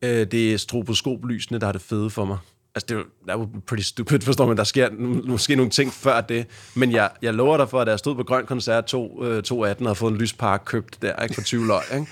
øh, 0.02 0.26
det 0.30 0.52
er 0.52 0.56
stroboskoplysene, 0.56 1.58
der 1.58 1.66
er 1.66 1.72
det 1.72 1.82
fede 1.82 2.10
for 2.10 2.24
mig. 2.24 2.38
Altså, 2.74 2.86
det 2.86 2.94
er 2.94 2.98
jo 2.98 3.04
that 3.26 3.38
would 3.38 3.52
be 3.52 3.60
pretty 3.60 3.82
stupid, 3.82 4.20
forstår 4.20 4.46
man. 4.46 4.56
Der 4.56 4.64
sker 4.64 4.90
måske 5.24 5.56
nogle 5.56 5.70
ting 5.70 5.92
før 5.92 6.20
det. 6.20 6.46
Men 6.74 6.92
jeg, 6.92 7.10
jeg 7.22 7.34
lover 7.34 7.56
dig 7.56 7.68
for, 7.68 7.80
at 7.80 7.86
da 7.86 7.90
jeg 7.90 7.98
stod 7.98 8.14
på 8.14 8.22
Grøn 8.22 8.46
Koncert 8.46 8.84
2, 8.84 9.24
øh, 9.24 9.42
218 9.42 9.86
og 9.86 9.88
havde 9.88 9.98
fået 9.98 10.12
en 10.12 10.18
lyspark 10.18 10.62
købt 10.64 11.02
der, 11.02 11.22
ikke, 11.22 11.34
for 11.34 11.42
20 11.42 11.66
løg, 11.66 11.82
ikke? 11.94 12.06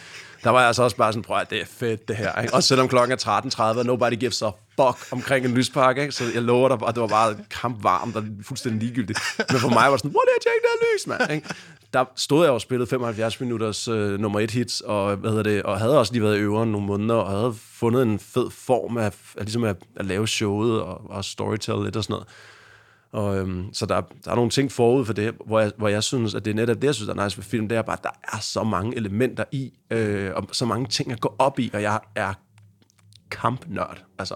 Der 0.44 0.50
var 0.50 0.58
jeg 0.58 0.66
altså 0.66 0.82
også 0.82 0.96
bare 0.96 1.12
sådan, 1.12 1.22
prøv 1.22 1.36
at 1.38 1.50
det 1.50 1.60
er 1.60 1.64
fedt 1.66 2.08
det 2.08 2.16
her. 2.16 2.40
Ikke? 2.42 2.54
Også 2.54 2.68
selvom 2.68 2.88
klokken 2.88 3.12
er 3.12 3.40
13.30, 3.50 3.62
og 3.78 3.84
nobody 3.86 4.14
gives 4.14 4.42
a 4.42 4.46
fuck 4.46 5.12
omkring 5.12 5.46
en 5.46 5.54
lyspark. 5.54 5.98
Ikke? 5.98 6.12
Så 6.12 6.24
jeg 6.34 6.42
lover 6.42 6.68
dig, 6.68 6.88
at 6.88 6.94
det 6.94 7.00
var 7.00 7.06
bare 7.08 7.36
kampvarmt 7.50 8.16
og 8.16 8.24
fuldstændig 8.42 8.82
ligegyldigt. 8.82 9.18
Men 9.50 9.60
for 9.60 9.68
mig 9.68 9.84
var 9.84 9.90
det 9.90 10.00
sådan, 10.00 10.10
hvor 10.10 10.20
er 10.20 10.24
det, 10.38 10.44
jeg 10.44 10.52
der 10.62 10.96
lys, 10.96 11.06
mand? 11.06 11.32
Ikke? 11.32 11.48
Der 11.92 12.04
stod 12.16 12.44
jeg 12.44 12.52
og 12.52 12.60
spillede 12.60 12.90
75 12.90 13.40
minutters 13.40 13.88
øh, 13.88 14.20
nummer 14.20 14.40
et 14.40 14.50
hits, 14.50 14.80
og, 14.80 15.16
hvad 15.16 15.30
hedder 15.30 15.42
det, 15.42 15.62
og 15.62 15.78
havde 15.78 15.98
også 15.98 16.12
lige 16.12 16.22
været 16.22 16.36
i 16.36 16.40
øveren 16.40 16.72
nogle 16.72 16.86
måneder, 16.86 17.14
og 17.14 17.30
havde 17.30 17.54
fundet 17.54 18.02
en 18.02 18.18
fed 18.18 18.50
form 18.50 18.96
af, 18.98 19.04
af, 19.36 19.44
ligesom 19.44 19.64
at, 19.64 19.76
at 19.96 20.06
lave 20.06 20.28
showet 20.28 20.82
og, 20.82 21.10
og 21.10 21.24
storytell 21.24 21.84
lidt 21.84 21.96
og 21.96 22.04
sådan 22.04 22.12
noget. 22.12 22.28
Og, 23.12 23.38
øhm, 23.38 23.72
så 23.72 23.86
der, 23.86 24.00
der 24.24 24.30
er 24.30 24.34
nogle 24.34 24.50
ting 24.50 24.72
forud 24.72 25.04
for 25.04 25.12
det, 25.12 25.34
hvor 25.46 25.60
jeg, 25.60 25.72
hvor 25.76 25.88
jeg 25.88 26.02
synes, 26.02 26.34
at 26.34 26.44
det 26.44 26.50
er 26.50 26.54
netop 26.54 26.76
det, 26.76 26.84
jeg 26.84 26.94
synes, 26.94 27.08
er 27.08 27.24
nice 27.24 27.36
ved 27.36 27.44
film, 27.44 27.68
det 27.68 27.78
er 27.78 27.82
bare, 27.82 27.96
at 27.96 28.04
der 28.04 28.10
er 28.32 28.38
så 28.40 28.64
mange 28.64 28.96
elementer 28.96 29.44
i, 29.52 29.72
øh, 29.90 30.30
og 30.34 30.48
så 30.52 30.64
mange 30.64 30.86
ting 30.86 31.12
at 31.12 31.20
gå 31.20 31.34
op 31.38 31.58
i, 31.58 31.70
og 31.74 31.82
jeg 31.82 32.00
er 32.14 32.34
kampnørd. 33.30 34.04
Altså, 34.18 34.34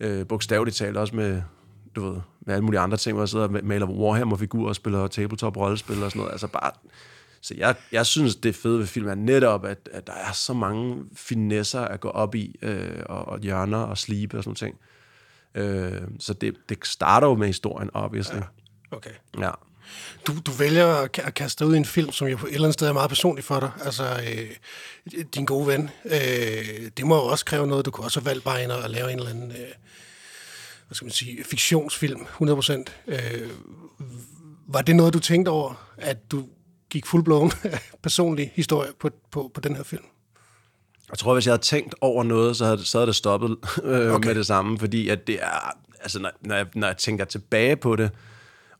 øh, 0.00 0.26
bogstaveligt 0.26 0.76
talt 0.76 0.96
også 0.96 1.16
med, 1.16 1.42
du 1.96 2.10
ved, 2.10 2.20
med 2.40 2.54
alle 2.54 2.64
mulige 2.64 2.80
andre 2.80 2.96
ting, 2.96 3.14
hvor 3.14 3.22
jeg 3.22 3.28
sidder 3.28 3.44
og 3.44 3.64
maler 3.64 3.86
Warhammer-figurer 3.86 4.68
og 4.68 4.76
spiller 4.76 5.08
tabletop-rollespil 5.08 6.02
og 6.02 6.10
sådan 6.10 6.18
noget. 6.20 6.32
Altså 6.32 6.46
bare, 6.46 6.70
så 7.40 7.54
jeg, 7.58 7.74
jeg 7.92 8.06
synes, 8.06 8.36
det 8.36 8.54
fede 8.54 8.78
ved 8.78 8.86
film 8.86 9.08
er 9.08 9.14
netop, 9.14 9.64
at, 9.64 9.88
at 9.92 10.06
der 10.06 10.12
er 10.12 10.32
så 10.32 10.52
mange 10.52 11.04
finesser 11.14 11.80
at 11.80 12.00
gå 12.00 12.08
op 12.08 12.34
i, 12.34 12.54
øh, 12.62 13.02
og, 13.06 13.28
og 13.28 13.40
hjørner 13.40 13.78
og 13.78 13.98
slibe 13.98 14.38
og 14.38 14.44
sådan 14.44 14.48
nogle 14.48 14.56
ting. 14.56 14.78
Øh, 15.54 16.02
så 16.18 16.32
det, 16.32 16.54
det 16.68 16.78
starter 16.86 17.26
jo 17.26 17.34
med 17.34 17.46
historien, 17.46 17.90
obviously. 17.94 18.38
Okay. 18.90 19.10
Ja. 19.38 19.50
Du, 20.26 20.32
du 20.46 20.50
vælger 20.50 20.86
at 20.86 21.18
ka- 21.18 21.26
at 21.26 21.34
kaste 21.34 21.66
ud 21.66 21.74
i 21.74 21.76
en 21.76 21.84
film, 21.84 22.12
som 22.12 22.28
jo 22.28 22.36
på 22.36 22.46
et 22.46 22.52
eller 22.52 22.64
andet 22.64 22.74
sted 22.74 22.88
er 22.88 22.92
meget 22.92 23.08
personlig 23.08 23.44
for 23.44 23.60
dig. 23.60 23.70
Altså, 23.84 24.04
øh, 24.04 25.24
din 25.34 25.44
gode 25.44 25.66
ven. 25.66 25.90
Øh, 26.04 26.90
det 26.96 27.06
må 27.06 27.16
jo 27.16 27.22
også 27.22 27.44
kræve 27.44 27.66
noget. 27.66 27.86
Du 27.86 27.90
kunne 27.90 28.06
også 28.06 28.20
have 28.20 28.26
valgt 28.26 28.44
bare 28.44 28.62
ind 28.62 28.70
og 28.70 28.90
lave 28.90 29.12
en 29.12 29.18
eller 29.18 29.30
anden, 29.30 29.50
øh, 29.50 29.56
hvad 30.86 30.94
skal 30.94 31.04
man 31.04 31.12
sige, 31.12 31.44
fiktionsfilm, 31.44 32.20
100%. 32.20 32.84
Øh, 33.06 33.50
var 34.68 34.82
det 34.82 34.96
noget, 34.96 35.14
du 35.14 35.18
tænkte 35.18 35.48
over, 35.48 35.92
at 35.96 36.30
du 36.30 36.46
gik 36.90 37.06
fuldblåen 37.06 37.52
personlig 38.02 38.52
historie 38.54 38.90
på, 39.00 39.10
på, 39.30 39.50
på 39.54 39.60
den 39.60 39.76
her 39.76 39.82
film? 39.82 40.04
Jeg 41.10 41.18
tror, 41.18 41.34
hvis 41.34 41.46
jeg 41.46 41.52
havde 41.52 41.62
tænkt 41.62 41.94
over 42.00 42.24
noget, 42.24 42.56
så 42.56 42.64
havde, 42.64 42.84
så 42.84 42.98
havde 42.98 43.06
det 43.06 43.16
stoppet 43.16 43.50
øh, 43.82 44.12
okay. 44.12 44.28
med 44.28 44.34
det 44.34 44.46
samme, 44.46 44.78
fordi 44.78 45.08
at 45.08 45.26
det 45.26 45.42
er, 45.42 45.76
altså 46.00 46.18
når, 46.18 46.30
når, 46.40 46.54
jeg, 46.54 46.66
når 46.74 46.86
jeg 46.86 46.96
tænker 46.96 47.24
tilbage 47.24 47.76
på 47.76 47.96
det, 47.96 48.10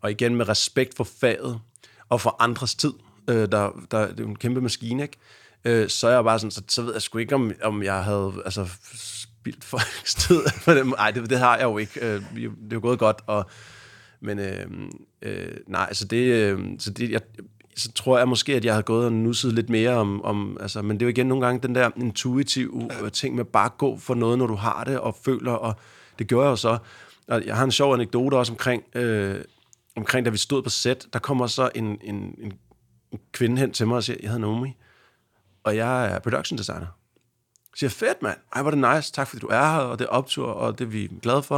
og 0.00 0.10
igen 0.10 0.36
med 0.36 0.48
respekt 0.48 0.96
for 0.96 1.04
faget 1.20 1.60
og 2.08 2.20
for 2.20 2.36
andres 2.38 2.74
tid, 2.74 2.92
øh, 3.28 3.36
der, 3.36 3.86
der, 3.90 4.06
det 4.06 4.20
er 4.20 4.24
jo 4.24 4.28
en 4.28 4.36
kæmpe 4.36 4.60
maskine, 4.60 5.02
ikke? 5.02 5.18
Øh, 5.64 5.88
så 5.88 6.08
er 6.08 6.12
jeg 6.12 6.24
bare 6.24 6.38
sådan, 6.38 6.50
så, 6.50 6.62
så 6.68 6.82
ved 6.82 6.92
jeg 6.92 7.02
sgu 7.02 7.18
ikke, 7.18 7.34
om, 7.34 7.52
om 7.62 7.82
jeg 7.82 8.04
havde 8.04 8.32
altså, 8.44 8.68
spildt 9.46 9.64
folks 9.64 10.14
tid. 10.24 10.40
Nej, 10.84 11.10
det, 11.10 11.30
det 11.30 11.38
har 11.38 11.56
jeg 11.56 11.64
jo 11.64 11.78
ikke. 11.78 12.00
Øh, 12.00 12.22
det 12.34 12.44
er 12.44 12.72
jo 12.72 12.80
gået 12.80 12.98
godt, 12.98 13.22
og, 13.26 13.50
men 14.20 14.38
øh, 14.38 14.66
øh, 15.22 15.56
nej, 15.66 15.92
så 15.92 16.04
det, 16.04 16.32
øh, 16.32 16.60
så 16.78 16.90
det 16.90 17.10
jeg, 17.10 17.20
så 17.76 17.92
tror 17.92 18.18
jeg 18.18 18.28
måske, 18.28 18.54
at 18.54 18.64
jeg 18.64 18.74
havde 18.74 18.82
gået 18.82 19.06
og 19.06 19.12
nusset 19.12 19.52
lidt 19.52 19.68
mere 19.68 19.90
om, 19.90 20.22
om 20.22 20.56
altså, 20.60 20.82
men 20.82 20.96
det 20.96 21.02
er 21.02 21.06
jo 21.06 21.10
igen 21.10 21.26
nogle 21.26 21.46
gange 21.46 21.68
den 21.68 21.74
der 21.74 21.90
intuitive 21.96 22.88
ja. 23.02 23.08
ting 23.08 23.34
med 23.36 23.44
bare 23.44 23.70
gå 23.78 23.98
for 23.98 24.14
noget, 24.14 24.38
når 24.38 24.46
du 24.46 24.54
har 24.54 24.84
det 24.84 24.98
og 24.98 25.16
føler, 25.24 25.52
og 25.52 25.74
det 26.18 26.26
gjorde 26.26 26.44
jeg 26.44 26.50
jo 26.50 26.56
så. 26.56 26.78
Og 27.28 27.46
jeg 27.46 27.56
har 27.56 27.64
en 27.64 27.72
sjov 27.72 27.94
anekdote 27.94 28.34
også 28.34 28.52
omkring, 28.52 28.82
øh, 28.94 29.44
omkring 29.96 30.24
da 30.24 30.30
vi 30.30 30.38
stod 30.38 30.62
på 30.62 30.70
set, 30.70 31.06
der 31.12 31.18
kommer 31.18 31.46
så 31.46 31.70
en, 31.74 31.84
en, 31.84 32.16
en, 32.38 32.52
en 33.12 33.20
kvinde 33.32 33.58
hen 33.58 33.72
til 33.72 33.86
mig 33.86 33.96
og 33.96 34.04
siger, 34.04 34.16
jeg 34.22 34.30
hedder 34.30 34.46
Naomi, 34.46 34.76
og 35.64 35.76
jeg 35.76 36.06
er 36.14 36.18
production 36.18 36.58
designer. 36.58 36.86
Siger 37.78 37.88
jeg, 37.88 37.92
fedt 37.92 38.22
mand, 38.22 38.36
ej 38.54 38.62
hvor 38.62 38.70
det 38.70 38.94
nice, 38.94 39.12
tak 39.12 39.28
fordi 39.28 39.40
du 39.40 39.46
er 39.46 39.72
her, 39.72 39.78
og 39.78 39.98
det 39.98 40.04
er 40.04 40.08
optur, 40.08 40.46
og 40.46 40.78
det 40.78 40.84
er 40.84 40.88
vi 40.88 41.10
glade 41.22 41.42
for. 41.42 41.56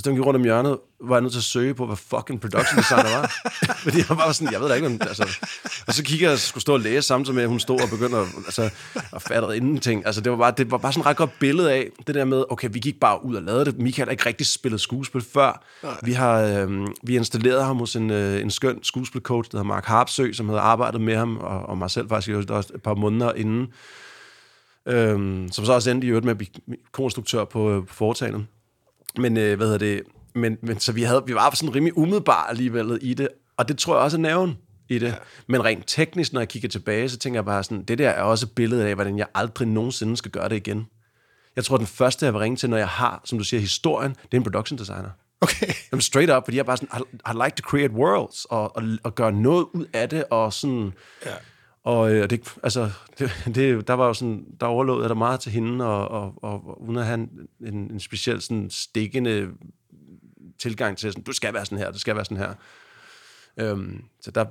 Og 0.00 0.04
så 0.04 0.10
da 0.10 0.16
gik 0.16 0.26
rundt 0.26 0.36
om 0.36 0.44
hjørnet, 0.44 0.78
var 1.00 1.14
jeg 1.16 1.22
nødt 1.22 1.32
til 1.32 1.40
at 1.40 1.44
søge 1.44 1.74
på, 1.74 1.86
hvad 1.86 1.96
fucking 1.96 2.40
production 2.40 2.78
designer 2.78 3.18
var. 3.18 3.32
Fordi 3.84 3.98
jeg 3.98 4.16
var 4.16 4.32
sådan, 4.32 4.52
jeg 4.52 4.60
ved 4.60 4.68
da 4.68 4.74
ikke, 4.74 4.86
om, 4.86 4.92
altså. 4.92 5.38
Og 5.86 5.94
så 5.94 6.02
kiggede 6.02 6.24
jeg 6.24 6.32
og 6.32 6.38
skulle 6.38 6.62
stå 6.62 6.72
og 6.72 6.80
læse 6.80 7.06
samtidig 7.06 7.34
med, 7.34 7.42
at 7.42 7.48
hun 7.48 7.60
stod 7.60 7.80
og 7.80 7.88
begyndte 7.90 8.16
at, 8.16 8.26
altså, 8.36 8.70
at 9.12 9.22
fatte 9.22 9.56
ingenting. 9.56 10.06
Altså, 10.06 10.20
det 10.20 10.32
var, 10.32 10.38
bare, 10.38 10.52
det 10.56 10.70
var 10.70 10.78
bare 10.78 10.92
sådan 10.92 11.00
et 11.00 11.06
ret 11.06 11.16
godt 11.16 11.38
billede 11.38 11.72
af 11.72 11.88
det 12.06 12.14
der 12.14 12.24
med, 12.24 12.44
okay, 12.50 12.68
vi 12.72 12.78
gik 12.78 13.00
bare 13.00 13.24
ud 13.24 13.34
og 13.34 13.42
lavede 13.42 13.64
det. 13.64 13.78
Michael 13.78 14.06
har 14.06 14.10
ikke 14.10 14.26
rigtig 14.26 14.46
spillet 14.46 14.80
skuespil 14.80 15.22
før. 15.32 15.62
Vi 16.02 16.12
har 16.12 16.40
øh, 16.40 16.86
vi 17.02 17.16
installeret 17.16 17.64
ham 17.64 17.76
hos 17.76 17.96
en, 17.96 18.10
øh, 18.10 18.42
en 18.42 18.50
skøn 18.50 18.78
skuespilcoach, 18.82 19.50
der 19.50 19.56
hedder 19.58 19.68
Mark 19.68 19.84
Harpsø, 19.84 20.32
som 20.32 20.48
havde 20.48 20.60
arbejdet 20.60 21.00
med 21.00 21.16
ham, 21.16 21.36
og, 21.36 21.60
og 21.60 21.78
mig 21.78 21.90
selv 21.90 22.08
faktisk 22.08 22.50
også 22.50 22.72
et 22.74 22.82
par 22.82 22.94
måneder 22.94 23.32
inden. 23.32 23.68
Øhm, 24.86 25.48
som 25.52 25.64
så 25.64 25.72
også 25.72 25.90
endte 25.90 26.06
i 26.06 26.10
øvrigt 26.10 26.24
med 26.24 26.30
at 26.30 26.38
blive 26.38 26.50
konstruktør 26.92 27.44
på, 27.44 27.70
øh, 27.70 27.86
på 27.86 27.94
foretagendet. 27.94 28.46
Men 29.18 29.36
øh, 29.36 29.56
hvad 29.56 29.66
hedder 29.66 29.78
det? 29.78 30.02
Men, 30.34 30.58
men 30.62 30.80
så 30.80 30.92
vi, 30.92 31.02
havde, 31.02 31.22
vi 31.26 31.34
var 31.34 31.50
sådan 31.54 31.74
rimelig 31.74 31.98
umiddelbart 31.98 32.46
alligevel 32.50 32.98
i 33.02 33.14
det, 33.14 33.28
og 33.56 33.68
det 33.68 33.78
tror 33.78 33.94
jeg 33.94 34.02
også 34.02 34.16
er 34.16 34.20
nerven 34.20 34.58
i 34.88 34.98
det. 34.98 35.06
Ja. 35.06 35.14
Men 35.46 35.64
rent 35.64 35.84
teknisk, 35.86 36.32
når 36.32 36.40
jeg 36.40 36.48
kigger 36.48 36.68
tilbage, 36.68 37.08
så 37.08 37.18
tænker 37.18 37.38
jeg 37.38 37.44
bare 37.44 37.64
sådan, 37.64 37.82
det 37.82 37.98
der 37.98 38.08
er 38.10 38.22
også 38.22 38.46
et 38.46 38.52
billede 38.52 38.88
af, 38.88 38.94
hvordan 38.94 39.18
jeg 39.18 39.26
aldrig 39.34 39.68
nogensinde 39.68 40.16
skal 40.16 40.30
gøre 40.30 40.48
det 40.48 40.56
igen. 40.56 40.86
Jeg 41.56 41.64
tror, 41.64 41.76
den 41.76 41.86
første, 41.86 42.26
jeg 42.26 42.34
vil 42.34 42.38
ringe 42.38 42.56
til, 42.56 42.70
når 42.70 42.76
jeg 42.76 42.88
har, 42.88 43.20
som 43.24 43.38
du 43.38 43.44
siger, 43.44 43.60
historien, 43.60 44.10
det 44.10 44.32
er 44.32 44.36
en 44.36 44.42
production 44.42 44.78
designer. 44.78 45.10
Okay. 45.40 45.72
Jamen 45.92 46.00
straight 46.00 46.32
up, 46.32 46.44
fordi 46.44 46.56
jeg 46.56 46.66
bare 46.66 46.76
sådan, 46.76 47.00
I, 47.00 47.16
I 47.30 47.44
like 47.44 47.56
to 47.56 47.62
create 47.62 47.92
worlds, 47.92 48.44
og, 48.44 48.76
og, 48.76 48.82
og 49.02 49.14
gøre 49.14 49.32
noget 49.32 49.66
ud 49.74 49.86
af 49.92 50.08
det, 50.08 50.24
og 50.30 50.52
sådan... 50.52 50.92
Ja. 51.26 51.30
Og 51.82 52.12
øh, 52.12 52.30
det, 52.30 52.54
altså, 52.62 52.90
det, 53.18 53.30
det, 53.54 53.88
der 53.88 53.94
var 53.94 54.06
jo 54.06 54.14
sådan, 54.14 54.46
der 54.60 54.66
overlod 54.66 55.00
jeg 55.00 55.08
der 55.08 55.14
meget 55.14 55.40
til 55.40 55.52
hende, 55.52 55.86
og, 55.86 56.08
og, 56.08 56.34
og, 56.42 56.68
og 56.68 56.82
uden 56.82 56.96
at 56.96 57.06
have 57.06 57.14
en, 57.14 57.48
en, 57.60 57.74
en 57.74 58.00
speciel 58.00 58.40
sådan 58.40 58.70
stikkende 58.70 59.48
tilgang 60.58 60.98
til, 60.98 61.12
sådan, 61.12 61.24
du 61.24 61.32
skal 61.32 61.54
være 61.54 61.64
sådan 61.64 61.78
her, 61.78 61.90
det 61.90 62.00
skal 62.00 62.16
være 62.16 62.24
sådan 62.24 62.36
her. 62.36 62.54
Øhm, 63.56 64.04
så 64.20 64.30
der, 64.30 64.44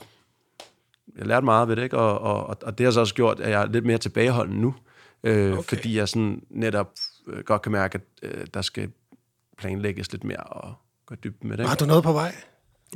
jeg 1.17 1.27
lærte 1.27 1.45
meget 1.45 1.67
ved 1.67 1.75
det, 1.75 1.83
ikke? 1.83 1.97
Og, 1.97 2.19
og, 2.19 2.57
og 2.63 2.77
det 2.77 2.83
har 2.83 2.91
så 2.91 2.99
også 2.99 3.15
gjort, 3.15 3.39
at 3.39 3.51
jeg 3.51 3.61
er 3.61 3.65
lidt 3.65 3.85
mere 3.85 3.97
tilbageholden 3.97 4.61
nu, 4.61 4.75
øh, 5.23 5.53
okay. 5.53 5.63
fordi 5.63 5.97
jeg 5.97 6.09
sådan 6.09 6.43
netop 6.49 6.91
øh, 7.27 7.43
godt 7.43 7.61
kan 7.61 7.71
mærke, 7.71 7.95
at 7.95 8.29
øh, 8.29 8.47
der 8.53 8.61
skal 8.61 8.91
planlægges 9.57 10.11
lidt 10.11 10.23
mere 10.23 10.43
og 10.43 10.73
gå 11.05 11.15
dybt 11.15 11.43
med 11.43 11.57
det. 11.57 11.63
Ikke? 11.63 11.69
Har 11.69 11.75
du 11.75 11.85
noget 11.85 12.03
på 12.03 12.13
vej? 12.13 12.35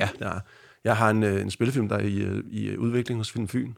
Ja, 0.00 0.08
der 0.18 0.28
er. 0.28 0.40
Jeg 0.84 0.96
har 0.96 1.10
en, 1.10 1.22
øh, 1.22 1.40
en 1.40 1.50
spillefilm, 1.50 1.88
der 1.88 1.96
er 1.96 2.02
i, 2.02 2.16
øh, 2.16 2.44
i 2.50 2.76
udvikling 2.76 3.20
hos 3.20 3.30
Film 3.30 3.48
Fyn, 3.48 3.74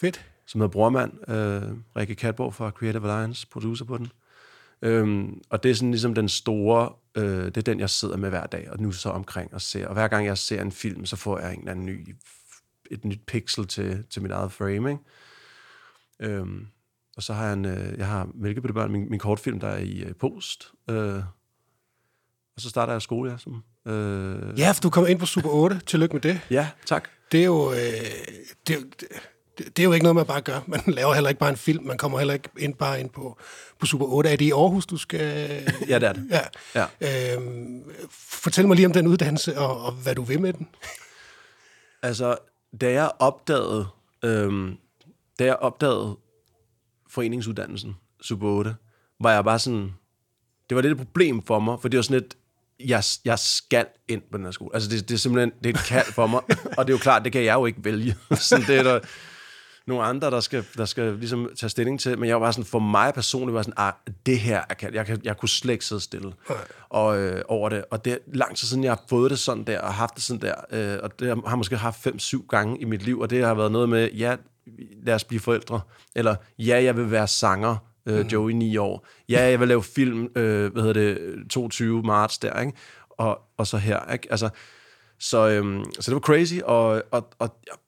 Fedt. 0.00 0.24
som 0.46 0.60
hedder 0.60 0.72
Brormand. 0.72 1.12
Øh, 1.30 1.76
Rikke 1.96 2.14
Katborg 2.14 2.54
fra 2.54 2.70
Creative 2.70 3.02
Alliance, 3.12 3.46
producer 3.46 3.84
på 3.84 3.98
den. 3.98 4.12
Øhm, 4.82 5.40
og 5.50 5.62
det 5.62 5.70
er 5.70 5.74
sådan 5.74 5.90
ligesom 5.90 6.14
den 6.14 6.28
store, 6.28 6.92
øh, 7.14 7.44
det 7.44 7.56
er 7.56 7.62
den, 7.62 7.80
jeg 7.80 7.90
sidder 7.90 8.16
med 8.16 8.28
hver 8.28 8.46
dag, 8.46 8.70
og 8.70 8.80
nu 8.80 8.92
så 8.92 9.08
omkring 9.08 9.54
og 9.54 9.60
ser. 9.60 9.86
Og 9.86 9.92
hver 9.92 10.08
gang 10.08 10.26
jeg 10.26 10.38
ser 10.38 10.62
en 10.62 10.72
film, 10.72 11.06
så 11.06 11.16
får 11.16 11.38
jeg 11.38 11.52
en 11.52 11.58
eller 11.58 11.70
anden 11.70 11.86
ny, 11.86 12.16
et 12.90 13.04
nyt 13.04 13.20
pixel 13.26 13.66
til, 13.66 14.04
til 14.10 14.22
mit 14.22 14.30
eget 14.30 14.52
frame, 14.52 14.90
ikke? 14.90 15.02
Øhm, 16.20 16.66
og 17.16 17.22
så 17.22 17.32
har 17.32 17.44
jeg 17.44 17.52
en, 17.52 17.64
øh, 17.64 17.98
jeg 17.98 18.06
har 18.06 18.28
Mælkebøttebørn, 18.34 18.92
min, 18.92 19.10
min 19.10 19.18
kortfilm, 19.18 19.60
der 19.60 19.68
er 19.68 19.78
i 19.78 19.98
øh, 20.02 20.14
post. 20.14 20.72
Øh, 20.90 21.14
og 22.56 22.62
så 22.62 22.68
starter 22.68 22.92
jeg 22.92 23.02
skole, 23.02 23.30
ja. 23.30 23.36
Som, 23.38 23.62
øh, 23.86 24.58
Ja, 24.58 24.70
for 24.72 24.80
du 24.80 24.90
kommer 24.90 25.08
ind 25.08 25.18
på 25.18 25.26
Super 25.26 25.48
8. 25.50 25.80
Tillykke 25.86 26.12
med 26.14 26.20
det. 26.20 26.40
ja, 26.50 26.68
tak. 26.86 27.08
Det 27.32 27.40
er 27.40 27.44
jo... 27.44 27.70
Øh, 27.72 27.76
det, 28.66 28.76
er 28.76 28.80
jo- 28.80 29.06
det, 29.58 29.76
det 29.76 29.82
er 29.82 29.84
jo 29.84 29.92
ikke 29.92 30.04
noget, 30.04 30.16
man 30.16 30.26
bare 30.26 30.40
gør. 30.40 30.60
Man 30.66 30.80
laver 30.98 31.14
heller 31.14 31.28
ikke 31.28 31.38
bare 31.38 31.50
en 31.50 31.56
film. 31.56 31.84
Man 31.84 31.98
kommer 31.98 32.18
heller 32.18 32.34
ikke 32.34 32.48
ind 32.58 32.74
bare 32.74 33.00
ind 33.00 33.10
på, 33.10 33.38
på 33.78 33.86
Super 33.86 34.06
8. 34.06 34.30
Er 34.30 34.36
det 34.36 34.44
i 34.44 34.50
Aarhus, 34.50 34.86
du 34.86 34.96
skal... 34.96 35.48
Ja, 35.88 35.98
det 35.98 36.08
er 36.08 36.12
det. 36.12 36.26
Ja. 36.30 36.40
Ja. 37.00 37.34
Øhm, 37.34 37.82
fortæl 38.10 38.66
mig 38.66 38.76
lige 38.76 38.86
om 38.86 38.92
den 38.92 39.06
uddannelse, 39.06 39.58
og, 39.58 39.84
og 39.84 39.92
hvad 39.92 40.14
du 40.14 40.22
vil 40.22 40.40
med 40.40 40.52
den. 40.52 40.68
Altså, 42.02 42.36
da 42.80 42.92
jeg 42.92 43.10
opdagede, 43.18 43.86
øhm, 44.24 44.76
da 45.38 45.44
jeg 45.44 45.56
opdagede 45.56 46.16
foreningsuddannelsen, 47.10 47.96
Super 48.20 48.48
8, 48.48 48.74
var 49.20 49.32
jeg 49.32 49.44
bare 49.44 49.58
sådan, 49.58 49.92
det 50.68 50.76
var 50.76 50.82
lidt 50.82 51.00
et 51.00 51.06
problem 51.06 51.42
for 51.42 51.58
mig, 51.60 51.80
for 51.80 51.88
det 51.88 51.98
var 51.98 52.02
sådan 52.02 52.24
et, 52.24 52.34
jeg, 52.80 53.04
jeg 53.24 53.38
skal 53.38 53.86
ind 54.08 54.22
på 54.30 54.38
den 54.38 54.44
her 54.44 54.52
skole. 54.52 54.70
Altså, 54.74 54.90
det, 54.90 55.08
det 55.08 55.14
er 55.14 55.18
simpelthen, 55.18 55.52
det 55.64 55.74
er 55.74 55.80
et 55.80 55.86
kald 55.86 56.12
for 56.12 56.26
mig, 56.26 56.40
og 56.78 56.86
det 56.86 56.92
er 56.92 56.94
jo 56.94 56.98
klart, 56.98 57.24
det 57.24 57.32
kan 57.32 57.44
jeg 57.44 57.54
jo 57.54 57.66
ikke 57.66 57.84
vælge. 57.84 58.16
sådan, 58.34 58.66
det 58.66 58.76
er 58.76 58.82
der 58.82 59.00
nogle 59.88 60.04
andre, 60.04 60.30
der 60.30 60.40
skal, 60.40 60.64
der 60.76 60.84
skal 60.84 61.14
ligesom 61.14 61.50
tage 61.56 61.70
stilling 61.70 62.00
til, 62.00 62.18
men 62.18 62.28
jeg 62.28 62.40
var 62.40 62.50
sådan, 62.50 62.64
for 62.64 62.78
mig 62.78 63.14
personligt 63.14 63.54
var 63.54 63.62
sådan, 63.62 63.74
ah, 63.76 63.92
det 64.26 64.38
her 64.38 64.62
er 64.70 64.74
kan, 64.74 64.94
jeg, 64.94 65.06
kan, 65.06 65.20
jeg 65.24 65.36
kunne 65.36 65.48
slet 65.48 65.72
ikke 65.72 65.84
sidde 65.84 66.00
stille 66.00 66.32
og, 66.88 67.18
øh, 67.18 67.42
over 67.48 67.68
det, 67.68 67.84
og 67.90 68.04
det 68.04 68.12
er 68.12 68.16
lang 68.26 68.56
tid 68.56 68.68
siden, 68.68 68.84
jeg 68.84 68.92
har 68.92 69.02
fået 69.08 69.30
det 69.30 69.38
sådan 69.38 69.64
der, 69.64 69.80
og 69.80 69.94
haft 69.94 70.14
det 70.14 70.22
sådan 70.22 70.42
der, 70.42 70.54
øh, 70.70 70.98
og 71.02 71.20
det 71.20 71.28
har 71.28 71.42
jeg 71.48 71.58
måske 71.58 71.76
haft 71.76 72.02
fem-syv 72.02 72.46
gange 72.48 72.80
i 72.80 72.84
mit 72.84 73.02
liv, 73.02 73.20
og 73.20 73.30
det 73.30 73.44
har 73.44 73.54
været 73.54 73.72
noget 73.72 73.88
med, 73.88 74.12
ja, 74.12 74.36
lad 75.02 75.14
os 75.14 75.24
blive 75.24 75.40
forældre, 75.40 75.80
eller 76.16 76.36
ja, 76.58 76.82
jeg 76.82 76.96
vil 76.96 77.10
være 77.10 77.28
sanger, 77.28 77.76
øh, 78.06 78.32
Joey, 78.32 78.52
ni 78.52 78.76
år, 78.76 79.06
ja, 79.28 79.48
jeg 79.48 79.60
vil 79.60 79.68
lave 79.68 79.82
film, 79.82 80.28
øh, 80.36 80.72
hvad 80.72 80.82
hedder 80.82 80.92
det, 80.92 81.18
22 81.50 82.02
marts 82.02 82.38
der, 82.38 82.60
ikke? 82.60 82.72
Og, 83.10 83.40
og 83.56 83.66
så 83.66 83.78
her, 83.78 84.12
ikke? 84.12 84.26
Altså, 84.30 84.48
så, 85.18 85.48
øhm, 85.48 85.84
så 86.00 86.10
det 86.10 86.14
var 86.14 86.20
crazy, 86.20 86.54
og, 86.64 87.02
og, 87.10 87.28
og 87.38 87.56
jeg, 87.66 87.74
jeg, 87.76 87.76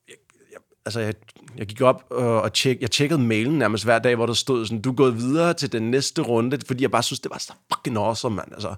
altså 0.85 0.99
jeg, 0.99 1.13
jeg 1.57 1.67
gik 1.67 1.81
op 1.81 2.03
og, 2.09 2.41
og 2.41 2.53
tjek, 2.53 2.81
jeg 2.81 2.91
tjekkede 2.91 3.19
mailen 3.21 3.57
nærmest 3.57 3.83
hver 3.83 3.99
dag, 3.99 4.15
hvor 4.15 4.25
der 4.25 4.33
stod 4.33 4.65
sådan, 4.65 4.81
du 4.81 4.91
er 4.91 4.95
gået 4.95 5.17
videre 5.17 5.53
til 5.53 5.71
den 5.71 5.91
næste 5.91 6.21
runde, 6.21 6.57
fordi 6.67 6.83
jeg 6.83 6.91
bare 6.91 7.03
synes, 7.03 7.19
det 7.19 7.31
var 7.31 7.37
så 7.37 7.53
fucking 7.73 7.97
awesome, 7.97 8.35
mand. 8.35 8.51
Altså, 8.53 8.75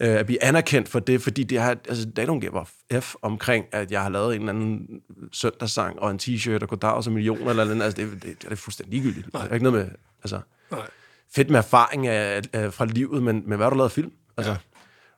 øh, 0.00 0.14
at 0.14 0.26
blive 0.26 0.44
anerkendt 0.44 0.88
for 0.88 0.98
det, 0.98 1.22
fordi 1.22 1.42
det 1.42 1.60
har, 1.60 1.70
altså, 1.88 2.10
they 2.16 2.26
don't 2.26 2.40
give 2.40 3.00
F 3.00 3.14
omkring, 3.22 3.64
at 3.72 3.90
jeg 3.90 4.02
har 4.02 4.08
lavet 4.08 4.34
en 4.34 4.40
eller 4.40 4.52
anden 4.52 5.00
søndagssang 5.32 5.98
og 5.98 6.10
en 6.10 6.18
t-shirt 6.22 6.62
og 6.62 6.68
goddag 6.68 6.92
og 6.92 7.04
så 7.04 7.10
millioner 7.10 7.50
eller 7.50 7.62
andet. 7.62 7.84
Altså, 7.84 8.02
det, 8.02 8.22
det, 8.22 8.42
det 8.42 8.52
er 8.52 8.56
fuldstændig 8.56 8.92
ligegyldigt. 8.92 9.26
Det 9.26 9.34
er 9.34 9.54
ikke 9.54 9.70
noget 9.70 9.86
med, 9.86 9.94
altså, 10.22 10.40
Nej. 10.70 10.80
fedt 11.34 11.50
med 11.50 11.58
erfaring 11.58 12.06
af, 12.06 12.42
af, 12.52 12.74
fra 12.74 12.84
livet, 12.84 13.22
men, 13.22 13.42
men 13.46 13.56
hvad 13.56 13.66
har 13.66 13.70
du 13.70 13.76
lavet 13.76 13.92
film? 13.92 14.12
Altså, 14.36 14.52
ja. 14.52 14.58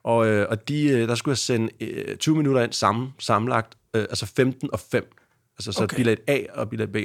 Og, 0.04 0.26
øh, 0.26 0.46
og 0.50 0.68
de, 0.68 0.84
øh, 0.84 1.08
der 1.08 1.14
skulle 1.14 1.32
jeg 1.32 1.38
sende 1.38 1.70
øh, 1.80 2.16
20 2.16 2.36
minutter 2.36 2.62
ind 2.62 2.72
sammen, 2.72 3.14
sammenlagt, 3.18 3.78
øh, 3.94 4.02
altså 4.02 4.26
15 4.26 4.70
og 4.72 4.80
5. 4.80 5.12
Altså 5.58 5.72
så 5.72 5.82
Okay. 5.84 5.96
bilag 5.96 6.16
A 6.26 6.40
og 6.54 6.70
bilag 6.70 6.92
B. 6.92 6.96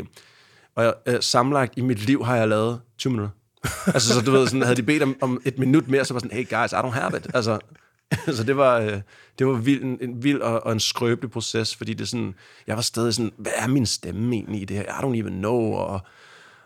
Og 0.75 0.83
jeg, 0.83 0.93
øh, 1.05 1.21
sammenlagt 1.21 1.73
i 1.77 1.81
mit 1.81 2.05
liv 2.05 2.25
har 2.25 2.35
jeg 2.35 2.47
lavet 2.47 2.81
20 2.97 3.11
minutter. 3.11 3.29
altså 3.93 4.13
så 4.13 4.21
du 4.21 4.31
ved, 4.31 4.47
sådan, 4.47 4.61
havde 4.61 4.75
de 4.75 4.83
bedt 4.83 5.03
om, 5.03 5.15
om 5.21 5.41
et 5.45 5.59
minut 5.59 5.87
mere, 5.87 6.05
så 6.05 6.13
var 6.13 6.19
sådan, 6.19 6.37
hey 6.37 6.49
guys, 6.49 6.71
I 6.71 6.75
don't 6.75 6.89
have 6.89 7.17
it. 7.17 7.27
Altså, 7.33 7.59
så 8.37 8.43
det 8.43 8.57
var, 8.57 8.79
øh, 8.79 9.01
det 9.39 9.47
var 9.47 9.53
vild, 9.53 9.83
en, 9.83 9.97
en 10.01 10.23
vild 10.23 10.41
og, 10.41 10.65
og 10.65 10.71
en 10.71 10.79
skrøbelig 10.79 11.31
proces, 11.31 11.75
fordi 11.75 11.93
det 11.93 12.09
sådan, 12.09 12.35
jeg 12.67 12.75
var 12.75 12.81
stadig 12.81 13.13
sådan, 13.13 13.31
hvad 13.37 13.51
er 13.55 13.67
min 13.67 13.85
stemme 13.85 14.35
egentlig 14.35 14.61
i 14.61 14.65
det 14.65 14.77
her? 14.77 14.83
I 14.83 14.87
don't 14.87 15.19
even 15.19 15.33
know, 15.33 15.73
og, 15.73 15.99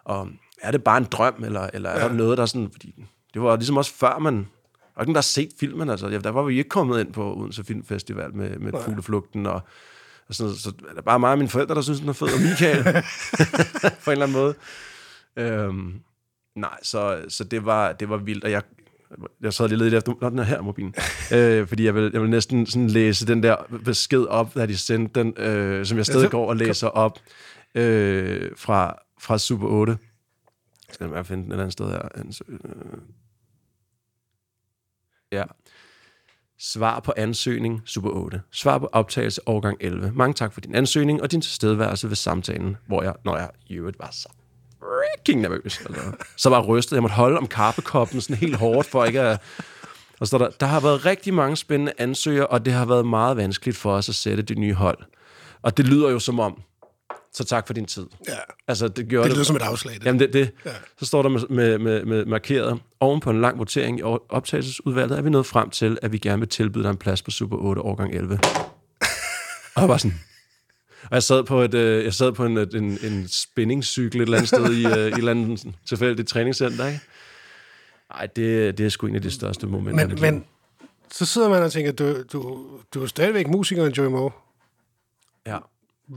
og 0.04 0.28
er 0.62 0.72
det 0.72 0.84
bare 0.84 0.98
en 0.98 1.08
drøm, 1.12 1.44
eller, 1.44 1.70
eller 1.74 1.90
er 1.90 2.08
der 2.08 2.14
noget, 2.14 2.38
der 2.38 2.42
er 2.42 2.48
sådan, 2.48 2.70
fordi 2.72 3.06
det 3.34 3.42
var 3.42 3.56
ligesom 3.56 3.78
også 3.78 3.94
før 3.94 4.20
man, 4.20 4.36
var 4.96 5.04
ikke 5.04 5.10
nogen, 5.10 5.16
der 5.16 5.18
har 5.18 5.22
set 5.22 5.50
filmen, 5.60 5.90
altså, 5.90 6.08
ja, 6.08 6.18
der 6.18 6.30
var 6.30 6.44
vi 6.44 6.58
ikke 6.58 6.70
kommet 6.70 7.00
ind 7.00 7.14
på 7.14 7.36
Odense 7.36 7.64
Filmfestival 7.64 8.36
med, 8.36 8.60
med 8.60 8.74
Fugleflugten, 8.84 9.46
og, 9.46 9.62
og 10.32 10.36
sådan, 10.36 10.56
så 10.56 10.74
er 10.90 10.94
det 10.94 11.04
bare 11.04 11.20
mig 11.20 11.32
og 11.32 11.38
mine 11.38 11.50
forældre, 11.50 11.76
der 11.76 11.82
synes, 11.82 12.00
den 12.00 12.10
er 12.10 12.14
fed, 12.14 12.28
og 12.28 12.42
Michael, 12.42 12.84
på 14.04 14.12
en 14.12 14.12
eller 14.12 14.26
anden 14.26 14.32
måde. 14.32 14.56
Øhm, 15.36 16.02
nej, 16.56 16.78
så, 16.84 17.26
så 17.30 17.44
det, 17.44 17.66
var, 17.66 17.92
det 17.92 18.10
var 18.10 18.18
vildt, 18.18 18.44
og 18.44 18.52
jeg, 18.52 18.62
jeg 19.42 19.54
sad 19.54 19.68
lige 19.68 19.78
lidt 19.78 19.94
efter, 19.94 20.14
nå, 20.22 20.30
den 20.30 20.40
er 20.40 20.44
her, 20.44 20.62
mobilen. 20.62 20.96
øh, 21.36 21.68
fordi 21.68 21.86
jeg 21.86 21.96
vil, 21.96 22.10
jeg 22.14 22.22
vil 22.22 22.30
næsten 22.30 22.66
sådan 22.66 22.88
læse 22.88 23.28
den 23.28 23.44
der 23.44 23.56
besked 23.86 24.26
op, 24.26 24.56
da 24.56 24.66
de 24.66 24.78
sendte 24.78 25.20
den, 25.20 25.34
øh, 25.38 25.86
som 25.86 25.98
jeg 25.98 26.06
stadig 26.06 26.30
går 26.30 26.50
og 26.50 26.56
læser 26.56 26.88
op 26.88 27.20
øh, 27.76 28.52
fra, 28.56 29.00
fra 29.20 29.38
Super 29.38 29.68
8. 29.68 29.98
Jeg 30.88 30.94
skal 30.94 31.10
bare 31.10 31.26
finde 31.26 31.44
den 31.44 31.52
et 31.52 31.54
eller 31.54 31.64
andet 31.64 31.74
sted 31.74 31.90
her. 31.90 32.02
Øh. 32.16 33.02
Ja. 35.32 35.44
Svar 36.64 37.00
på 37.00 37.14
ansøgning, 37.18 37.82
Super 37.86 38.10
8. 38.10 38.42
Svar 38.52 38.78
på 38.78 38.90
optagelse, 38.92 39.42
årgang 39.48 39.78
11. 39.80 40.12
Mange 40.16 40.34
tak 40.34 40.54
for 40.54 40.62
din 40.62 40.76
ansøgning 40.76 41.22
og 41.22 41.32
din 41.32 41.42
tilstedeværelse 41.42 42.10
ved 42.10 42.16
samtalen, 42.16 42.78
hvor 42.88 43.04
jeg, 43.04 43.14
når 43.26 43.38
jeg 43.38 43.50
i 43.68 43.74
øvrigt 43.74 44.00
var 44.00 44.10
så 44.12 44.30
freaking 44.80 45.42
nervøs. 45.42 45.82
Altså, 45.86 46.02
så 46.38 46.50
var 46.50 46.60
jeg 46.60 46.68
rystet. 46.68 46.96
Jeg 46.96 47.02
måtte 47.02 47.16
holde 47.16 47.38
om 47.38 47.48
kaffekoppen 47.48 48.22
sådan 48.22 48.36
helt 48.36 48.56
hårdt, 48.56 48.88
for 48.88 49.06
ikke 49.06 49.22
at... 49.22 49.42
Og 50.20 50.28
så 50.28 50.38
der, 50.38 50.50
der 50.50 50.66
har 50.66 50.80
været 50.80 51.06
rigtig 51.06 51.34
mange 51.34 51.58
spændende 51.58 51.94
ansøgere, 51.98 52.48
og 52.48 52.66
det 52.66 52.74
har 52.74 52.86
været 52.86 53.06
meget 53.06 53.38
vanskeligt 53.38 53.78
for 53.78 53.94
os 53.94 54.10
at 54.10 54.16
sætte 54.16 54.44
det 54.44 54.58
nye 54.58 54.74
hold. 54.74 54.98
Og 55.62 55.78
det 55.78 55.88
lyder 55.88 56.10
jo 56.10 56.20
som 56.20 56.40
om, 56.40 56.62
så 57.34 57.44
tak 57.44 57.68
for 57.68 57.74
din 57.74 57.86
tid. 57.86 58.06
Ja. 58.28 58.34
Altså, 58.68 58.88
det 58.88 59.08
gjorde 59.08 59.28
Det 59.28 59.36
lyder 59.36 59.46
som 59.46 59.56
et 59.56 59.62
afslag. 59.62 59.96
Det. 59.96 60.06
Jamen 60.06 60.20
det, 60.20 60.34
det. 60.34 60.52
Ja. 60.66 60.72
Så 61.00 61.06
står 61.06 61.22
der 61.22 61.30
med, 61.30 61.42
med, 61.50 61.78
med, 61.78 62.06
med 62.06 62.26
markeret, 62.26 62.80
oven 63.00 63.20
på 63.20 63.30
en 63.30 63.42
lang 63.42 63.60
votering 63.60 64.00
i 64.00 64.02
optagelsesudvalget, 64.30 65.18
er 65.18 65.22
vi 65.22 65.30
nået 65.30 65.46
frem 65.46 65.70
til, 65.70 65.98
at 66.02 66.12
vi 66.12 66.18
gerne 66.18 66.40
vil 66.40 66.50
tilbyde 66.50 66.84
dig 66.84 66.90
en 66.90 66.98
plads 66.98 67.22
på 67.22 67.32
Super 67.32 67.58
8 67.58 67.82
årgang 67.82 68.16
11. 68.16 68.40
og 69.76 69.82
jeg 69.82 69.90
var 69.90 69.98
sådan... 69.98 70.20
Og 71.04 71.16
jeg 71.16 71.24
sad 71.24 71.44
på, 71.44 71.62
et, 71.62 71.74
øh, 71.74 72.06
jeg 72.06 72.14
sad 72.14 72.32
på 72.32 72.46
en, 72.46 72.58
en, 72.58 72.98
en 73.04 73.28
spændingscykel 73.28 74.22
et 74.22 74.26
eller 74.26 74.38
andet 74.38 74.48
sted 74.48 74.74
i, 74.74 74.86
øh, 74.86 74.92
i 74.92 75.08
et 75.08 75.18
eller 75.18 75.32
andet 75.32 75.74
tilfældigt 75.86 76.28
træningscenter, 76.28 76.88
ikke? 76.88 77.00
Ej, 78.16 78.26
det, 78.26 78.78
det 78.78 78.86
er 78.86 78.90
sgu 78.90 79.08
en 79.08 79.16
af 79.16 79.22
de 79.22 79.32
største 79.32 79.68
momenter. 79.68 80.08
Men, 80.08 80.22
men 80.22 80.46
så 81.12 81.26
sidder 81.26 81.50
man 81.50 81.64
og 81.64 81.72
tænker, 81.72 81.92
du, 81.92 82.24
du, 82.34 82.68
du 82.94 83.04
er 83.04 83.08
stadigvæk 83.08 83.48
musikeren 83.48 83.92
Joey 83.92 84.08
Moe. 84.08 84.32
Ja. 85.46 85.58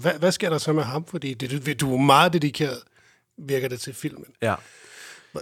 Hvad, 0.01 0.13
hvad 0.19 0.33
sker 0.33 0.51
der 0.51 0.59
så 0.59 0.73
med 0.73 0.83
ham? 0.83 1.05
Fordi 1.05 1.35
det, 1.35 1.81
du 1.81 1.95
er 1.95 1.99
meget 1.99 2.33
dedikeret, 2.33 2.79
virker 3.39 3.69
det 3.69 3.81
til 3.81 3.95
filmen. 3.95 4.27
ja. 4.43 4.55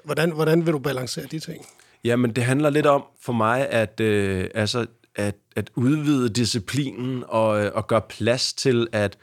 Hvordan, 0.04 0.30
hvordan 0.30 0.66
vil 0.66 0.72
du 0.72 0.78
balancere 0.78 1.26
de 1.26 1.38
ting? 1.38 1.66
Jamen, 2.04 2.32
det 2.32 2.44
handler 2.44 2.70
lidt 2.70 2.86
om 2.86 3.04
for 3.20 3.32
mig, 3.32 3.68
at, 3.68 4.00
øh, 4.00 4.48
altså, 4.54 4.86
at, 5.14 5.34
at 5.56 5.70
udvide 5.74 6.28
disciplinen 6.28 7.24
og, 7.28 7.64
øh, 7.64 7.70
og 7.74 7.86
gøre 7.86 8.00
plads 8.00 8.52
til, 8.52 8.86
at, 8.92 9.18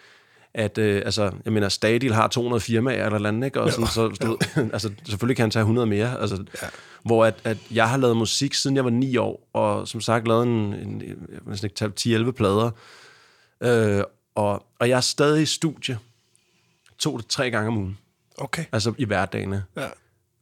at 0.54 0.78
øh, 0.78 1.02
altså, 1.06 1.32
jeg 1.46 1.54
mener, 1.54 1.70
Stadil 1.70 2.14
har 2.14 2.28
200 2.28 2.62
firmaer 2.62 3.10
eller 3.10 3.30
andet, 3.30 3.46
ikke? 3.46 3.62
Og 3.62 3.72
sådan, 3.72 3.88
så, 3.88 4.16
så, 4.22 4.38
altså, 4.74 4.92
selvfølgelig 5.06 5.36
kan 5.36 5.44
han 5.44 5.52
tage 5.52 5.62
100 5.62 5.88
mere. 5.88 6.22
Altså, 6.22 6.44
ja. 6.62 6.68
Hvor 7.06 7.26
at, 7.26 7.36
at 7.44 7.58
jeg 7.72 7.90
har 7.90 7.98
lavet 7.98 8.18
musik, 8.18 8.54
siden 8.54 8.76
jeg 8.76 8.84
var 8.84 8.92
9 8.92 9.18
år, 9.18 9.50
og 9.54 9.88
som 9.88 10.02
sagt 10.02 10.28
lavet 10.28 10.48
en, 10.48 10.74
en 10.74 11.00
vil 11.00 11.40
næsten 11.46 11.70
ikke 12.06 12.26
10-11 12.28 12.32
plader. 12.32 12.72
Øh, 13.64 14.04
og, 14.40 14.66
og 14.80 14.90
jeg 14.90 14.98
er 14.98 15.02
stadig 15.02 15.42
i 15.42 15.46
studie 15.46 16.00
to 16.98 17.18
til 17.18 17.28
tre 17.30 17.52
gange 17.52 17.68
om 17.68 17.78
ugen. 17.78 17.98
Okay. 18.38 18.66
Altså 18.72 18.94
i 18.98 19.06
hverdagene 19.06 19.64
Ja. 19.78 19.88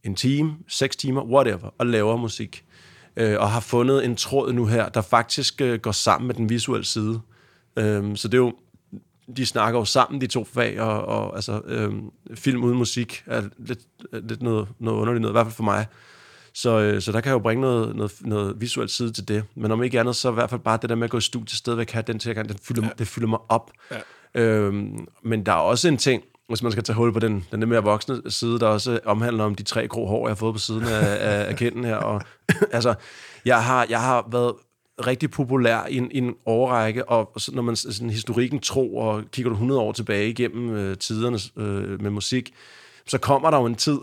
en 0.04 0.16
time, 0.16 0.58
seks 0.68 0.96
timer, 0.96 1.24
whatever, 1.24 1.70
og 1.77 1.86
laver 1.86 2.18
musik. 2.18 2.63
Øh, 3.16 3.39
og 3.39 3.51
har 3.51 3.60
fundet 3.60 4.06
en 4.06 4.16
tråd 4.16 4.54
nu 4.54 4.66
her, 4.66 4.89
der 4.89 5.01
faktisk 5.01 5.62
øh, 5.62 5.80
går 5.80 5.92
sammen 5.92 6.27
med 6.27 6.36
den 6.36 6.50
visuelle 6.50 6.86
side. 6.86 7.22
Øh, 7.77 8.18
så 8.18 8.27
det 8.27 8.34
er 8.34 8.38
jo 8.38 8.54
de 9.38 9.46
snakker 9.46 9.80
jo 9.80 9.86
sammen, 9.86 10.22
de 10.22 10.27
to 10.27 10.44
fag, 10.44 10.82
og, 10.82 11.06
og 11.06 11.36
altså, 11.36 11.62
øh, 11.66 11.94
film 12.36 12.63
uden 12.63 12.77
musik 12.77 13.24
er 13.25 13.44
lidt, 13.58 13.80
lidt 14.12 14.42
noget, 14.42 14.68
noget 14.80 14.98
underligt 14.98 15.22
noget, 15.22 15.32
i 15.32 15.36
hvert 15.36 15.46
fald 15.46 15.56
for 15.56 15.63
mig. 15.63 15.86
Så, 16.58 16.80
øh, 16.80 17.02
så 17.02 17.12
der 17.12 17.22
kan 17.22 17.30
jeg 17.30 17.34
jo 17.34 17.40
bringe 17.40 17.62
noget, 17.62 17.96
noget, 17.96 18.12
noget 18.22 18.62
visuelt 18.62 18.92
side 18.92 19.12
til 19.12 19.28
det. 19.28 19.44
Men 19.56 19.72
om 19.72 19.84
ikke 19.84 20.00
andet, 20.00 20.16
så 20.16 20.32
i 20.32 20.34
hvert 20.34 20.50
fald 20.50 20.62
bare 20.62 20.80
det 20.82 20.90
der 20.90 20.96
med 20.96 21.04
at 21.04 21.10
gå 21.10 21.18
i 21.18 21.22
studiet 21.22 21.58
stadigvæk 21.58 21.92
have 21.92 22.04
den 22.08 22.20
tilgang, 22.20 22.50
den 22.50 22.58
fylder, 22.64 22.84
ja. 22.84 22.90
det 22.98 23.08
fylder 23.08 23.28
mig 23.28 23.40
op. 23.50 23.72
Ja. 23.92 24.42
Øhm, 24.42 25.08
men 25.24 25.46
der 25.46 25.52
er 25.52 25.56
også 25.56 25.88
en 25.88 25.98
ting, 25.98 26.24
hvis 26.48 26.64
man 26.64 26.72
skal 26.72 26.84
tage 26.84 26.96
hul 26.96 27.14
på 27.14 27.20
den, 27.20 27.46
den 27.52 27.60
lidt 27.60 27.70
mere 27.70 27.84
voksne 27.84 28.32
side, 28.32 28.60
der 28.60 28.68
også 28.68 29.00
omhandler 29.06 29.44
om 29.44 29.56
de 29.56 29.64
tre 29.64 29.88
grå 29.88 30.08
hår, 30.08 30.28
jeg 30.28 30.30
har 30.30 30.36
fået 30.36 30.56
på 30.56 30.60
siden 30.60 30.84
af, 30.84 31.18
af, 31.20 31.50
af 31.50 31.56
kinden 31.56 31.84
her. 31.84 31.96
Og, 31.96 32.22
altså, 32.72 32.94
jeg 33.46 33.64
har, 33.64 33.86
jeg 33.90 34.02
har 34.02 34.28
været 34.32 34.54
rigtig 35.08 35.32
populær 35.32 35.86
i 35.90 35.98
en, 35.98 36.12
i 36.12 36.18
en 36.18 36.36
overrække, 36.46 37.10
og 37.10 37.32
så, 37.38 37.52
når 37.56 37.62
man 37.62 37.76
sådan, 37.76 38.10
historikken 38.10 38.60
tro, 38.60 38.98
og 38.98 39.24
kigger 39.32 39.50
du 39.50 39.54
100 39.54 39.82
år 39.82 39.92
tilbage 39.92 40.30
igennem 40.30 40.70
øh, 40.76 40.98
tiderne 40.98 41.40
øh, 41.58 42.02
med 42.02 42.10
musik, 42.10 42.54
så 43.08 43.18
kommer 43.18 43.50
der 43.50 43.58
jo 43.58 43.66
en 43.66 43.76
tid, 43.76 43.98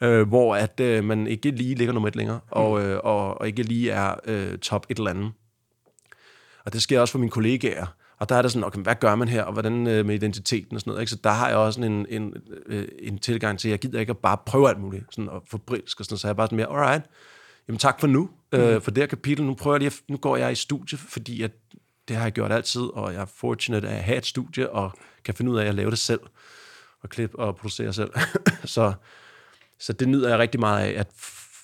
øh, 0.00 0.28
hvor 0.28 0.56
at 0.56 0.80
øh, 0.80 1.04
man 1.04 1.26
ikke 1.26 1.50
lige 1.50 1.74
ligger 1.74 1.94
nummer 1.94 2.08
et 2.08 2.16
længere, 2.16 2.40
og, 2.50 2.82
øh, 2.82 3.00
og, 3.04 3.40
og 3.40 3.46
ikke 3.46 3.62
lige 3.62 3.90
er 3.90 4.14
øh, 4.24 4.58
top 4.58 4.86
et 4.90 4.98
eller 4.98 5.10
andet. 5.10 5.32
Og 6.64 6.72
det 6.72 6.82
sker 6.82 7.00
også 7.00 7.12
for 7.12 7.18
mine 7.18 7.30
kollegaer. 7.30 7.86
Og 8.18 8.28
der 8.28 8.34
er 8.34 8.42
der 8.42 8.48
sådan, 8.48 8.64
okay, 8.64 8.80
hvad 8.80 8.94
gør 9.00 9.14
man 9.14 9.28
her, 9.28 9.42
og 9.42 9.52
hvordan 9.52 9.86
øh, 9.86 10.06
med 10.06 10.14
identiteten 10.14 10.76
og 10.76 10.80
sådan 10.80 10.90
noget. 10.90 11.02
Ikke? 11.02 11.10
Så 11.10 11.18
der 11.24 11.30
har 11.30 11.48
jeg 11.48 11.56
også 11.56 11.80
en, 11.80 12.06
en, 12.08 12.34
øh, 12.66 12.88
en 12.98 13.18
tilgang 13.18 13.58
til, 13.58 13.68
at 13.68 13.70
jeg 13.70 13.78
gider 13.78 14.00
ikke 14.00 14.10
at 14.10 14.18
bare 14.18 14.38
prøve 14.46 14.68
alt 14.68 14.80
muligt, 14.80 15.04
sådan, 15.10 15.28
og 15.28 15.42
få 15.50 15.58
brilsk 15.58 16.00
og 16.00 16.06
sådan 16.06 16.18
så 16.18 16.28
jeg 16.28 16.32
er 16.32 16.36
bare 16.36 16.46
sådan 16.46 16.56
mere, 16.56 16.66
alright, 16.66 17.04
jamen 17.68 17.78
tak 17.78 18.00
for 18.00 18.06
nu, 18.06 18.30
mm. 18.52 18.58
øh, 18.58 18.82
for 18.82 18.90
det 18.90 19.02
her 19.02 19.06
kapitel, 19.06 19.44
nu 19.44 19.54
prøver 19.54 19.74
jeg 19.74 19.80
lige, 19.80 19.92
nu 20.08 20.16
går 20.16 20.36
jeg 20.36 20.52
i 20.52 20.54
studie, 20.54 20.98
fordi 20.98 21.42
at 21.42 21.50
det 22.08 22.16
har 22.16 22.22
jeg 22.22 22.32
gjort 22.32 22.52
altid, 22.52 22.82
og 22.82 23.12
jeg 23.12 23.20
er 23.20 23.26
fortunate 23.36 23.88
at 23.88 24.02
have 24.02 24.18
et 24.18 24.26
studie, 24.26 24.70
og 24.70 24.92
kan 25.24 25.34
finde 25.34 25.50
ud 25.50 25.58
af 25.58 25.66
at 25.66 25.74
lave 25.74 25.90
det 25.90 25.98
selv, 25.98 26.20
og 27.02 27.08
klippe 27.08 27.38
og 27.38 27.56
producere 27.56 27.92
selv. 27.92 28.10
så, 28.64 28.92
så 29.86 29.92
det 29.92 30.08
nyder 30.08 30.28
jeg 30.28 30.38
rigtig 30.38 30.60
meget 30.60 30.86
af, 30.86 31.00
at 31.00 31.10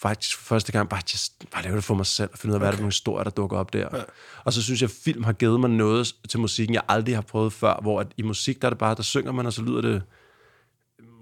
faktisk 0.00 0.38
første 0.38 0.72
gang 0.72 0.88
bare, 0.88 1.02
just, 1.12 1.50
bare 1.50 1.62
lave 1.62 1.76
det 1.76 1.84
for 1.84 1.94
mig 1.94 2.06
selv, 2.06 2.30
og 2.32 2.38
finde 2.38 2.52
ud 2.52 2.54
af, 2.54 2.58
okay. 2.58 2.60
hvad 2.60 2.68
er 2.68 2.70
det 2.70 2.78
for 2.78 2.82
nogle 2.82 2.92
historier, 2.92 3.24
der 3.24 3.30
dukker 3.30 3.56
op 3.56 3.72
der. 3.72 3.88
Ja. 3.96 4.02
Og 4.44 4.52
så 4.52 4.62
synes 4.62 4.82
jeg, 4.82 4.90
at 4.90 4.96
film 5.04 5.24
har 5.24 5.32
givet 5.32 5.60
mig 5.60 5.70
noget 5.70 6.14
til 6.28 6.40
musikken, 6.40 6.74
jeg 6.74 6.82
aldrig 6.88 7.14
har 7.14 7.22
prøvet 7.22 7.52
før, 7.52 7.78
hvor 7.82 8.00
at 8.00 8.06
i 8.16 8.22
musik, 8.22 8.62
der 8.62 8.68
er 8.68 8.70
det 8.70 8.78
bare, 8.78 8.94
der 8.94 9.02
synger 9.02 9.32
man, 9.32 9.46
og 9.46 9.52
så 9.52 9.62
lyder 9.62 9.80
det 9.80 10.02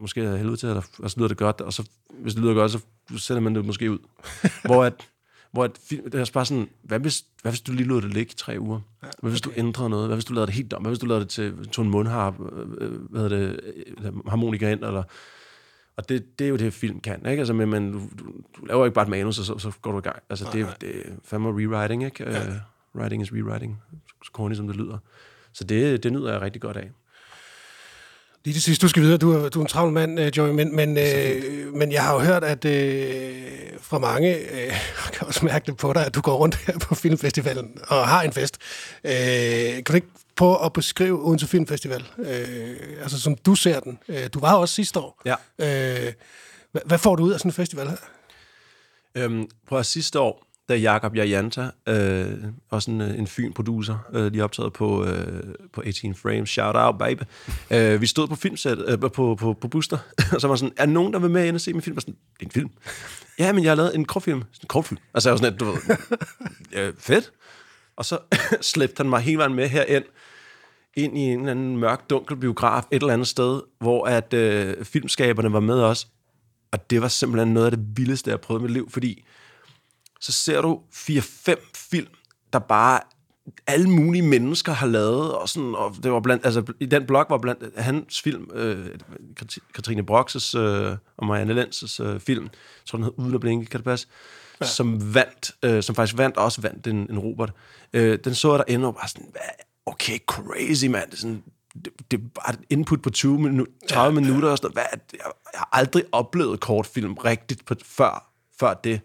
måske 0.01 0.21
helvede 0.21 0.57
til, 0.57 0.69
eller, 0.69 0.83
og 0.99 1.11
så 1.11 1.17
lyder 1.19 1.29
det 1.29 1.37
godt, 1.37 1.61
og 1.61 1.73
så, 1.73 1.89
hvis 2.11 2.35
det 2.35 2.43
lyder 2.43 2.55
godt, 2.55 2.73
så 2.73 2.81
sender 3.17 3.41
man 3.41 3.55
det 3.55 3.65
måske 3.65 3.91
ud. 3.91 3.99
hvor 4.65 4.85
at, 4.85 5.09
hvor 5.53 5.65
at 5.65 5.71
film, 5.89 6.11
det 6.11 6.21
er 6.21 6.31
bare 6.33 6.45
sådan, 6.45 6.69
hvad 6.83 7.01
hvis, 7.01 7.25
hvad 7.43 7.53
hvis 7.53 7.61
du 7.61 7.73
lige 7.73 7.87
lod 7.87 8.03
det 8.03 8.15
ligge 8.15 8.33
i 8.33 8.37
tre 8.37 8.57
uger? 8.59 8.81
Ja, 9.03 9.09
hvad 9.21 9.31
hvis 9.31 9.41
okay. 9.41 9.55
du 9.55 9.61
ændrede 9.61 9.91
noget? 9.91 10.07
Hvad 10.07 10.17
hvis 10.17 10.25
du 10.25 10.33
lavede 10.33 10.47
det 10.47 10.55
helt 10.55 10.73
om? 10.73 10.83
Hvad 10.83 10.91
hvis 10.91 10.99
du 10.99 11.07
lavede 11.07 11.25
det 11.25 11.31
til, 11.31 11.69
til 11.69 11.83
en 11.83 11.91
mundharp, 11.91 12.35
øh, 12.53 12.69
øh, 12.81 13.01
hvad 13.11 13.21
hedder 13.21 13.37
det, 13.37 14.23
harmonika 14.29 14.73
ind, 14.73 14.85
eller 14.85 15.03
og 15.99 16.09
det, 16.09 16.39
det 16.39 16.45
er 16.45 16.49
jo 16.49 16.57
det, 16.57 16.73
film 16.73 17.01
kan, 17.01 17.27
ikke? 17.27 17.41
Altså, 17.41 17.53
men, 17.53 17.93
du, 17.93 17.99
du, 18.19 18.25
du 18.57 18.65
laver 18.65 18.85
ikke 18.85 18.95
bare 18.95 19.03
et 19.03 19.09
manus, 19.09 19.39
og 19.39 19.45
så, 19.45 19.59
så 19.59 19.73
går 19.83 19.93
du 19.93 19.99
i 19.99 20.01
gang. 20.01 20.23
Altså, 20.31 20.45
nej, 20.45 20.53
det, 20.53 20.63
nej. 20.63 20.75
det 20.81 20.97
er 20.99 21.13
fandme 21.25 21.49
rewriting, 21.49 22.05
ikke? 22.05 22.25
Ja. 22.25 22.49
Uh, 22.49 22.55
writing 22.95 23.23
is 23.23 23.33
rewriting, 23.33 23.83
så 24.25 24.31
corny 24.33 24.55
som 24.55 24.67
det 24.67 24.77
lyder. 24.77 24.99
Så 25.53 25.65
det, 25.65 26.03
det 26.03 26.13
nyder 26.13 26.33
jeg 26.33 26.41
rigtig 26.41 26.63
godt 26.63 26.77
af. 26.77 26.91
Lige 28.45 28.55
det 28.55 28.63
sidste, 28.63 28.83
du 28.83 28.89
skal 28.89 29.03
videre. 29.03 29.19
Du 29.19 29.33
er, 29.33 29.49
du 29.49 29.59
er 29.59 29.65
en 29.65 29.69
travl 29.69 29.93
mand, 29.93 30.21
uh, 30.21 30.37
Joey, 30.37 30.51
men, 30.51 30.77
men, 30.77 30.91
uh, 30.91 31.75
men 31.77 31.93
jeg 31.93 32.03
har 32.03 32.15
jo 32.15 32.21
hørt, 32.21 32.45
at 32.45 32.65
uh, 32.65 33.81
fra 33.81 33.99
mange, 33.99 34.29
jeg 34.55 34.81
kan 35.15 35.27
også 35.27 35.45
mærke 35.45 35.67
det 35.67 35.77
på 35.77 35.93
dig, 35.93 36.07
at 36.07 36.15
du 36.15 36.21
går 36.21 36.37
rundt 36.37 36.57
her 36.57 36.79
på 36.79 36.95
Filmfestivalen 36.95 37.79
og 37.89 38.09
har 38.09 38.23
en 38.23 38.33
fest. 38.33 38.59
Uh, 39.05 39.11
kan 39.11 39.85
du 39.85 39.95
ikke 39.95 40.09
prøve 40.39 40.65
at 40.65 40.73
beskrive 40.73 41.27
Odense 41.27 41.47
Filmfestival, 41.47 42.05
øh, 42.19 42.77
altså 43.03 43.21
som 43.21 43.37
du 43.37 43.55
ser 43.55 43.81
den. 43.81 43.99
Øh, 44.09 44.29
du 44.35 44.41
var 44.41 44.55
også 44.55 44.75
sidste 44.75 45.01
år. 45.01 45.23
Ja. 45.25 45.35
Øh, 45.59 46.13
hvad, 46.73 46.83
hvad 46.85 46.99
får 46.99 47.17
du 47.17 47.23
ud 47.23 47.33
af 47.33 47.39
sådan 47.39 47.49
en 47.49 47.53
festival 47.53 47.89
her? 47.89 47.97
Øhm, 49.15 49.49
prøv 49.69 49.79
at 49.79 49.87
sidste 49.87 50.21
år, 50.21 50.47
da 50.69 50.77
Jakob 50.77 51.17
Jajanta, 51.17 51.71
øh, 51.89 52.27
også 52.71 52.91
en, 52.91 53.01
øh, 53.01 53.19
en 53.19 53.27
fyn 53.27 53.53
producer, 53.53 53.99
øh, 54.13 54.33
lige 54.33 54.45
optaget 54.45 54.73
på, 54.73 55.05
øh, 55.05 55.55
på 55.73 55.81
18 55.81 56.15
Frames, 56.15 56.51
shout 56.51 56.77
out 56.77 56.99
baby. 56.99 57.23
Øh, 57.71 58.01
vi 58.01 58.07
stod 58.07 58.29
på 58.29 58.35
filmsæt, 58.35 58.79
øh, 58.87 58.99
på, 59.01 59.09
på, 59.09 59.57
på 59.61 59.69
Booster, 59.69 59.99
og 60.35 60.41
så 60.41 60.49
var 60.49 60.57
sådan, 60.57 60.75
er 60.77 60.87
nogen, 60.87 61.13
der 61.13 61.19
vil 61.19 61.31
med 61.31 61.47
ind 61.47 61.55
og 61.55 61.61
se 61.61 61.73
min 61.73 61.83
film? 61.83 61.97
Og 61.97 62.03
sådan, 62.03 62.17
det 62.41 62.43
er 62.43 62.47
en 62.47 62.51
film. 62.51 62.71
ja, 63.39 63.53
men 63.53 63.65
jeg 63.65 63.71
har 63.71 63.77
lavet 63.77 63.95
en 63.95 64.05
kortfilm. 64.05 64.43
Sådan 64.53 64.65
en 64.65 64.69
kortfilm. 64.69 64.99
Altså, 65.15 65.29
jeg 65.29 65.33
var 65.33 65.37
sådan, 65.37 65.55
at, 65.55 65.61
du 65.61 65.65
ved, 65.65 65.97
øh, 66.73 66.93
fedt. 66.99 67.33
Og 67.97 68.05
så 68.05 68.19
slæbte 68.73 69.01
han 69.01 69.09
mig 69.09 69.21
hele 69.21 69.39
vejen 69.39 69.55
med 69.55 69.69
herind, 69.69 70.05
ind 70.95 71.19
i 71.19 71.21
en 71.21 71.39
eller 71.39 71.51
anden 71.51 71.77
mørk, 71.77 72.11
dunkel 72.11 72.37
biograf 72.37 72.83
et 72.91 73.03
eller 73.03 73.13
andet 73.13 73.29
sted, 73.29 73.61
hvor 73.79 74.07
at 74.07 74.35
øh, 74.35 74.85
filmskaberne 74.85 75.53
var 75.53 75.61
med 75.61 75.83
os. 75.83 76.09
Og 76.73 76.91
det 76.91 77.03
var 77.03 77.09
simpelthen 77.09 77.55
noget 77.55 77.67
af 77.67 77.73
det 77.73 77.87
vildeste, 77.97 78.31
jeg 78.31 78.41
prøvede 78.41 78.63
i 78.63 78.67
mit 78.67 78.73
liv, 78.73 78.91
fordi 78.91 79.25
så 80.21 80.33
ser 80.33 80.61
du 80.61 80.81
4-5 80.93 81.71
film, 81.75 82.09
der 82.53 82.59
bare 82.59 83.01
alle 83.67 83.91
mulige 83.91 84.23
mennesker 84.23 84.73
har 84.73 84.87
lavet, 84.87 85.35
og, 85.35 85.49
sådan, 85.49 85.75
og 85.75 85.97
det 86.03 86.13
var 86.13 86.21
blandt, 86.21 86.47
altså, 86.47 86.73
i 86.81 86.87
den 86.87 87.07
blog 87.07 87.27
var 87.31 87.39
blandt 87.39 87.79
hans 87.81 88.23
film, 88.23 88.51
øh, 88.55 88.87
Katrine 89.75 90.07
Broxes 90.07 90.55
øh, 90.55 90.97
og 91.17 91.27
Marianne 91.27 91.55
Lenses 91.55 92.01
øh, 92.01 92.21
film, 92.21 92.45
jeg 92.45 92.51
tror 92.87 92.97
den 92.97 93.05
hed 93.05 93.13
Uden 93.17 93.35
at 93.35 93.41
blinke, 93.41 93.67
kan 93.67 93.79
det 93.79 93.85
passe? 93.85 94.07
Ja. 94.61 94.67
som 94.67 95.15
vandt, 95.15 95.53
øh, 95.63 95.83
som 95.83 95.95
faktisk 95.95 96.19
vandt, 96.19 96.37
også 96.37 96.61
vandt 96.61 96.87
en, 96.87 96.97
en 97.11 97.19
Robert. 97.19 97.53
Øh, 97.93 98.19
den 98.25 98.35
så 98.35 98.51
jeg 98.51 98.59
der 98.59 98.75
endnu 98.75 98.91
bare 98.91 99.09
sådan, 99.09 99.33
okay, 99.87 100.19
crazy, 100.27 100.85
mand. 100.85 101.11
Det 101.11 101.17
er, 101.17 101.21
sådan, 101.21 101.43
det, 101.85 101.93
det 102.11 102.33
bare 102.33 102.55
et 102.55 102.61
input 102.71 103.03
på 103.03 103.11
20 103.11 103.39
minu- 103.39 103.87
30 103.89 104.15
ja, 104.15 104.21
minutter. 104.21 104.49
Og 104.51 104.59
sådan, 104.59 104.73
hvad, 104.73 104.85
jeg, 104.93 105.01
jeg 105.53 105.59
har 105.61 105.69
aldrig 105.73 106.05
oplevet 106.13 106.61
kortfilm 106.61 107.15
rigtigt 107.15 107.65
på, 107.65 107.75
før, 107.85 108.31
før 108.61 108.75
det. 108.75 109.01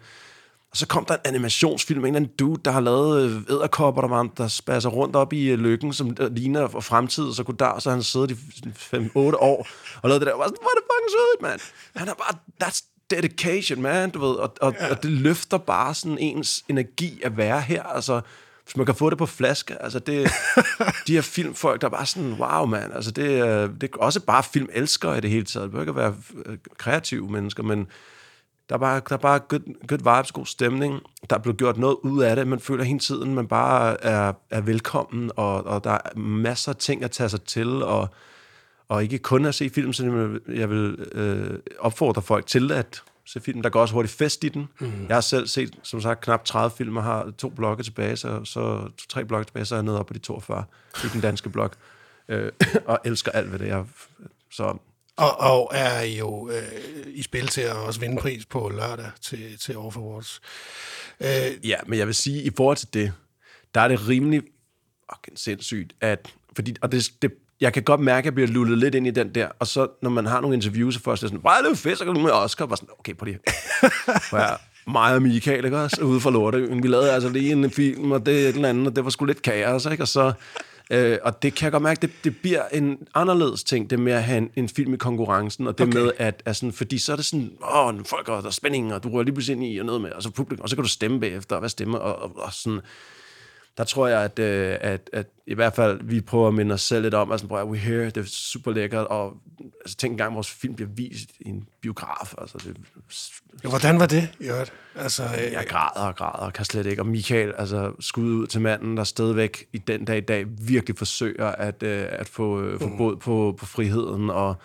Og 0.74 0.78
så 0.78 0.88
kom 0.88 1.06
der 1.06 1.14
en 1.14 1.20
animationsfilm 1.24 2.02
med 2.02 2.10
en 2.10 2.16
eller 2.16 2.26
anden 2.26 2.38
dude, 2.40 2.62
der 2.66 2.72
har 2.72 2.80
lavet 2.80 3.46
æderkopper, 3.50 4.02
der, 4.02 4.10
var, 4.10 4.30
der 4.38 4.48
spasser 4.48 4.90
rundt 4.90 5.16
op 5.16 5.34
i 5.34 5.50
øh, 5.50 5.60
lykken, 5.60 5.94
som 5.94 6.16
ligner 6.32 6.68
for 6.68 6.80
fremtid, 6.80 7.34
så 7.34 7.44
kunne 7.44 7.58
der, 7.58 7.80
så 7.80 7.90
han 7.90 8.04
siddet 8.04 8.32
i 8.32 8.34
5-8 8.34 9.18
år 9.18 9.68
og 10.02 10.10
lavet 10.10 10.22
det 10.22 10.28
der. 10.28 10.36
Var 10.36 10.44
sådan, 10.44 10.58
hvor 10.62 10.70
er 10.70 10.76
det 10.76 10.84
fucking 10.92 11.12
sødt, 11.12 11.42
mand. 11.42 11.60
Han 11.96 12.08
er 12.08 12.14
bare, 12.14 12.38
that's 12.64 12.94
dedication, 13.10 13.82
man, 13.82 14.10
du 14.10 14.20
ved. 14.20 14.36
Og, 14.36 14.54
og, 14.62 14.76
ja. 14.80 14.92
og 14.92 15.04
det 15.04 15.12
løfter 15.12 15.58
bare 15.58 15.94
sådan 15.94 16.18
ens 16.18 16.64
energi 16.70 17.22
at 17.24 17.38
være 17.38 17.62
her. 17.62 17.84
Altså, 17.84 18.22
hvis 18.64 18.78
man 18.78 18.86
kan 18.86 18.96
få 18.96 19.10
det 19.10 19.18
på 19.18 19.26
flaske, 19.26 19.84
altså 19.84 20.00
det, 20.00 20.32
de 21.08 21.14
her 21.14 21.22
filmfolk, 21.22 21.82
der 21.82 21.88
er 21.88 21.92
bare 21.92 22.06
sådan, 22.06 22.34
wow, 22.34 22.66
mand, 22.66 22.94
altså 22.94 23.12
det, 23.12 23.26
det 23.82 23.90
er 23.94 23.98
også 23.98 24.20
bare 24.20 24.44
filmelskere 24.44 25.18
i 25.18 25.22
det 25.22 25.30
hele 25.30 25.46
taget. 25.46 25.64
Det 25.64 25.72
behøver 25.72 25.84
ikke 25.84 26.02
at 26.02 26.06
være 26.06 26.16
øh, 26.46 26.58
kreative 26.78 27.30
mennesker, 27.30 27.64
men 27.64 27.88
der 28.70 28.76
er 28.76 28.80
bare, 28.80 29.02
der 29.10 29.16
er 29.16 29.20
bare 29.20 29.40
good, 29.40 29.88
good 29.88 30.18
vibes, 30.18 30.32
god 30.32 30.46
stemning. 30.46 31.02
Der 31.30 31.36
er 31.36 31.40
blevet 31.40 31.58
gjort 31.58 31.78
noget 31.78 31.98
ud 32.04 32.24
af 32.24 32.36
det. 32.36 32.48
Man 32.48 32.60
føler 32.60 32.84
hele 32.84 33.00
tiden, 33.00 33.36
man 33.36 33.48
bare 33.48 34.04
er, 34.04 34.34
er 34.50 34.62
velkommen, 34.62 35.32
og, 35.36 35.66
og 35.66 35.84
der 35.84 35.92
er 35.92 36.18
masser 36.20 36.72
af 36.72 36.76
ting 36.76 37.04
at 37.04 37.12
tage 37.12 37.30
sig 37.30 37.42
til, 37.42 37.84
og, 37.84 38.08
og 38.88 39.04
ikke 39.04 39.18
kun 39.18 39.46
at 39.46 39.56
se 39.56 39.70
film, 39.70 39.94
så 39.94 40.40
jeg 40.48 40.70
vil 40.70 41.08
øh, 41.12 41.60
opfordre 41.80 42.22
folk 42.22 42.46
til 42.46 42.72
at 42.72 43.04
se 43.26 43.40
film. 43.40 43.62
Der 43.62 43.70
går 43.70 43.82
også 43.82 43.94
hurtigt 43.94 44.14
fest 44.16 44.44
i 44.44 44.50
den. 44.50 44.68
Mm. 44.80 45.06
Jeg 45.08 45.16
har 45.16 45.22
selv 45.22 45.48
set, 45.48 45.80
som 45.84 46.02
sagt, 46.02 46.22
knap 46.22 46.46
30 46.46 46.76
film, 46.78 46.98
og 46.98 47.04
har 47.04 47.32
to 47.38 47.50
blokke 47.50 47.84
tilbage, 47.84 48.16
så, 48.16 48.46
så 48.46 48.90
tre 49.10 49.26
blokke 49.26 49.46
tilbage, 49.46 49.66
så 49.66 49.76
er 49.76 49.80
jeg 49.80 49.84
nede 49.84 50.00
op 50.00 50.06
på 50.06 50.14
de 50.14 50.20
42 50.20 50.64
i 51.04 51.08
den 51.14 51.22
danske 51.22 51.50
blok. 51.50 51.76
Øh, 52.30 52.52
og 52.86 53.00
elsker 53.06 53.32
alt 53.32 53.52
ved 53.52 53.60
det. 53.60 53.68
Jeg, 53.68 53.86
så 54.52 54.78
og, 55.18 55.40
og 55.40 55.72
er 55.74 56.02
jo 56.02 56.50
øh, 56.50 57.06
i 57.08 57.24
spil 57.24 57.48
til 57.48 57.62
at 57.62 57.76
også 57.76 58.00
vinde 58.00 58.22
pris 58.22 58.46
på 58.46 58.70
lørdag 58.70 59.12
til, 59.22 59.58
til 59.60 59.78
Overforwards. 59.78 60.42
Øh, 61.20 61.68
ja, 61.70 61.78
men 61.88 62.00
jeg 62.00 62.08
vil 62.08 62.16
sige, 62.16 62.44
i 62.44 62.50
forhold 62.58 62.78
til 62.78 62.94
det, 62.94 63.14
der 63.76 63.82
er 63.82 63.88
det 63.88 64.08
rimelig 64.08 64.42
okay, 65.08 65.32
sindssygt, 65.36 65.94
at, 66.02 66.34
fordi, 66.56 66.76
og 66.82 66.92
det, 66.92 67.10
det 67.22 67.32
jeg 67.62 67.74
kan 67.74 67.84
godt 67.84 68.02
mærke, 68.02 68.20
at 68.20 68.26
jeg 68.26 68.34
bliver 68.34 68.48
lullet 68.48 68.78
lidt 68.78 68.96
ind 68.96 69.08
i 69.08 69.12
den 69.12 69.36
der, 69.36 69.48
og 69.60 69.68
så 69.68 69.88
når 70.02 70.10
man 70.10 70.26
har 70.26 70.42
nogle 70.42 70.56
interviews, 70.56 70.94
så 70.94 71.00
først 71.00 71.24
er 71.24 71.28
sådan, 71.28 71.40
hvor 71.40 71.52
er 71.52 71.70
det 71.70 71.78
fedt, 71.78 71.98
så 71.98 72.06
kan 72.06 72.14
du 72.14 72.20
med 72.20 72.32
Oscar, 72.32 72.66
og 72.66 72.78
sådan, 72.78 72.90
okay, 73.00 73.16
på 73.16 73.26
det 73.26 73.34
her. 73.34 74.58
mig 74.92 75.16
og 75.16 75.22
Michael, 75.22 75.66
ikke 75.66 75.78
også, 75.78 76.02
ude 76.02 76.20
for 76.20 76.32
lorte. 76.32 76.82
Vi 76.82 76.88
lavede 76.88 77.12
altså 77.12 77.30
lige 77.30 77.52
en 77.52 77.72
film, 77.72 78.12
og 78.12 78.26
det 78.26 78.34
et 78.34 78.48
eller 78.56 78.70
andet, 78.70 78.88
og 78.88 78.96
det 78.96 79.04
var 79.04 79.10
sgu 79.10 79.26
lidt 79.26 79.42
kaos, 79.42 79.86
ikke? 79.86 80.04
Og 80.04 80.08
så, 80.08 80.34
øh, 80.92 81.18
og 81.24 81.44
det 81.44 81.56
kan 81.56 81.66
jeg 81.66 81.72
godt 81.72 81.84
mærke, 81.84 82.02
det, 82.02 82.12
det 82.24 82.38
bliver 82.38 82.68
en 82.72 82.98
anderledes 83.16 83.64
ting, 83.64 83.90
det 83.90 84.00
med 84.00 84.14
at 84.14 84.24
have 84.24 84.38
en, 84.38 84.50
en 84.56 84.70
film 84.70 84.94
i 84.94 84.98
konkurrencen, 84.98 85.68
og 85.68 85.78
det 85.78 85.88
okay. 85.88 86.00
med, 86.00 86.12
at, 86.18 86.56
sådan, 86.56 86.74
fordi 86.74 86.98
så 86.98 87.12
er 87.12 87.16
det 87.16 87.26
sådan, 87.26 87.52
åh, 87.76 87.94
folk, 88.06 88.30
og 88.30 88.42
der 88.42 88.48
er 88.48 88.52
spænding, 88.52 88.94
og 88.94 89.04
du 89.04 89.10
rører 89.10 89.24
lige 89.24 89.34
pludselig 89.34 89.56
ind 89.56 89.74
i, 89.74 89.78
og 89.78 89.86
noget 89.86 90.02
med, 90.02 90.12
og 90.12 90.24
så 90.24 90.30
publikum, 90.30 90.64
og 90.64 90.70
så 90.70 90.76
kan 90.76 90.84
du 90.84 90.90
stemme 90.90 91.20
bagefter, 91.20 91.56
og 91.56 91.60
hvad 91.60 91.70
stemmer, 91.70 91.98
og, 91.98 92.16
og, 92.16 92.44
og 92.44 92.54
sådan, 92.54 92.80
der 93.78 93.84
tror 93.84 94.08
jeg, 94.08 94.22
at, 94.22 94.40
øh, 94.40 94.78
at, 94.82 95.10
at 95.14 95.28
i 95.48 95.54
hvert 95.54 95.74
fald, 95.74 96.00
vi 96.04 96.22
prøver 96.22 96.48
at 96.48 96.54
minde 96.54 96.74
os 96.74 96.82
selv 96.82 97.04
lidt 97.04 97.14
om, 97.14 97.32
altså, 97.32 97.48
prøv 97.48 97.62
at 97.62 97.68
we 97.68 97.78
here, 97.78 98.06
det 98.06 98.18
er 98.18 98.24
super 98.26 98.72
lækkert, 98.72 99.08
og 99.08 99.34
altså, 99.82 99.98
tænk 99.98 100.12
engang, 100.12 100.36
vores 100.36 100.52
film 100.52 100.76
bliver 100.76 100.90
vist 100.90 101.30
i 101.40 101.50
en 101.50 101.68
biograf, 101.82 102.34
altså, 102.38 102.58
det, 102.58 102.78
Ja, 103.64 103.70
hvordan 103.70 104.00
var 104.00 104.06
det, 104.06 104.30
øvrigt? 104.40 104.74
Altså, 104.96 105.24
øh, 105.24 105.52
jeg 105.52 105.66
græder 105.68 106.08
og 106.08 106.16
græder 106.16 106.46
og 106.46 106.54
kan 106.54 106.66
slet 106.66 106.86
ikke, 106.86 107.02
og 107.02 107.06
Michael, 107.06 107.54
altså, 107.58 107.92
skud 108.00 108.34
ud 108.34 108.48
til 108.48 108.62
manden, 108.62 108.98
der 108.98 109.04
stadigvæk 109.04 109.66
i 109.74 109.78
den 109.78 110.06
dag 110.06 110.18
i 110.18 110.22
dag 110.22 110.46
virkelig 110.48 110.98
forsøger 110.98 111.48
at, 111.48 111.84
øh, 111.84 112.06
at 112.10 112.28
få, 112.28 112.62
øh, 112.62 112.80
få 112.80 112.90
båd 112.98 113.16
på, 113.16 113.56
på 113.60 113.66
friheden, 113.66 114.30
og 114.30 114.56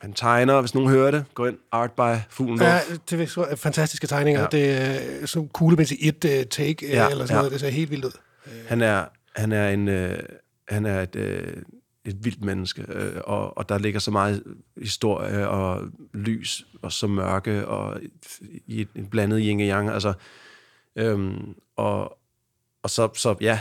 han 0.00 0.12
tegner, 0.12 0.60
hvis 0.60 0.74
nogen 0.74 0.90
hører 0.90 1.10
det, 1.10 1.24
gå 1.34 1.46
ind, 1.46 1.58
Art 1.72 1.92
by 1.92 2.20
Fuglen. 2.30 2.60
Ja, 2.60 2.80
det 3.10 3.20
er 3.20 3.26
så 3.26 3.56
fantastiske 3.56 4.06
tegninger. 4.06 4.40
Ja. 4.40 4.46
Det 4.52 4.70
er 5.22 5.26
så 5.26 5.46
cool 5.52 5.76
med 5.76 5.86
et 6.00 6.24
uh, 6.24 6.30
take, 6.50 6.76
ja, 6.88 7.02
Ja, 7.04 7.10
eller 7.10 7.26
sådan 7.26 7.36
ja. 7.36 7.40
noget. 7.40 7.52
Det 7.52 7.60
ser 7.60 7.68
helt 7.68 7.90
vildt 7.90 8.04
ud. 8.04 8.18
Han 8.68 8.82
er, 8.82 9.04
han 9.36 9.52
er 9.52 9.68
en... 9.68 9.88
Øh, 9.88 10.18
han 10.68 10.86
er 10.86 11.00
et, 11.02 11.16
øh, 11.16 11.52
et 12.04 12.24
vildt 12.24 12.44
menneske, 12.44 12.84
øh, 12.88 13.20
og, 13.24 13.58
og 13.58 13.68
der 13.68 13.78
ligger 13.78 14.00
så 14.00 14.10
meget 14.10 14.42
historie 14.82 15.48
og 15.48 15.82
lys 16.14 16.66
og 16.82 16.92
så 16.92 17.06
mørke 17.06 17.66
og 17.66 18.00
i 18.66 18.80
et, 18.80 18.88
et 18.94 19.10
blandet 19.10 19.40
yin 19.44 19.60
og 19.60 19.66
yang. 19.66 19.90
Altså, 19.90 20.12
øhm, 20.96 21.54
og, 21.76 22.18
og 22.82 22.90
så, 22.90 23.08
så 23.14 23.34
ja, 23.40 23.60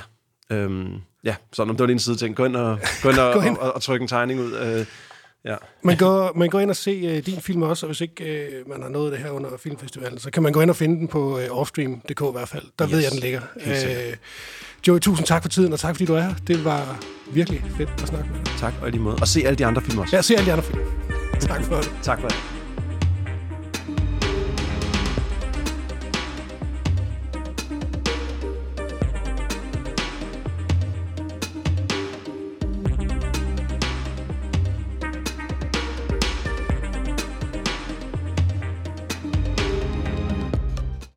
øhm, 0.50 0.94
ja, 1.24 1.36
sådan 1.54 1.70
om 1.70 1.78
det 1.78 1.88
var 1.88 1.92
en 1.92 2.00
side 2.00 2.16
ting. 2.16 2.36
Gå 2.36 2.46
ind 2.46 2.56
og, 2.56 2.80
gå 3.04 3.10
ind 3.10 3.18
og, 3.18 3.34
Gå 3.42 3.42
ind. 3.42 3.58
og, 3.58 3.64
og, 3.64 3.76
og 3.76 3.82
trykke 3.82 4.04
en 4.04 4.08
tegning 4.08 4.40
ud. 4.40 4.54
Øh, 4.54 4.86
ja. 5.46 5.56
Man 5.84 5.98
går, 5.98 6.32
man 6.36 6.50
går 6.50 6.60
ind 6.60 6.70
og 6.70 6.76
se 6.76 7.18
uh, 7.18 7.26
din 7.26 7.42
film 7.42 7.62
også, 7.62 7.86
og 7.86 7.88
hvis 7.88 8.02
ikke 8.02 8.24
uh, 8.64 8.70
man 8.70 8.82
har 8.82 8.90
nået 8.90 9.12
det 9.12 9.20
her 9.20 9.30
under 9.30 9.50
filmfestivalen, 9.60 10.20
så 10.20 10.32
kan 10.32 10.44
man 10.44 10.54
gå 10.54 10.62
ind 10.62 10.70
og 10.70 10.76
finde 10.76 11.00
den 11.00 11.08
på 11.08 11.36
uh, 11.36 11.60
offstream.dk 11.60 12.22
i 12.22 12.32
hvert 12.32 12.50
fald. 12.50 12.64
Der 12.80 12.88
yes. 12.88 12.94
ved 12.94 13.00
jeg, 13.00 13.12
den 13.12 13.20
ligger. 13.20 13.42
Uh, 13.56 14.18
Joey, 14.88 15.00
tusind 15.00 15.28
tak 15.28 15.42
for 15.42 15.50
tiden, 15.50 15.74
og 15.74 15.80
tak 15.80 15.96
fordi 15.96 16.06
du 16.06 16.14
er 16.14 16.22
her. 16.22 16.34
Det 16.48 16.66
var 16.66 17.04
virkelig 17.32 17.64
fedt 17.78 17.90
at 18.02 18.08
snakke 18.08 18.30
med 18.32 18.40
dig. 18.46 18.54
Tak, 18.60 18.74
og 18.82 18.88
i 18.88 18.92
lige 18.92 19.02
måde. 19.02 19.18
Og 19.22 19.28
se 19.28 19.42
alle 19.46 19.58
de 19.58 19.66
andre 19.66 19.82
film 19.82 20.00
også. 20.00 20.16
Jeg 20.16 20.26
ser 20.26 20.38
alle 20.38 20.48
de 20.48 20.52
andre 20.52 20.64
film. 20.64 20.82
tak 21.40 21.64
for 21.64 21.76
det. 21.76 21.92
Tak 22.04 22.22
for 22.22 22.28
det. 22.28 22.55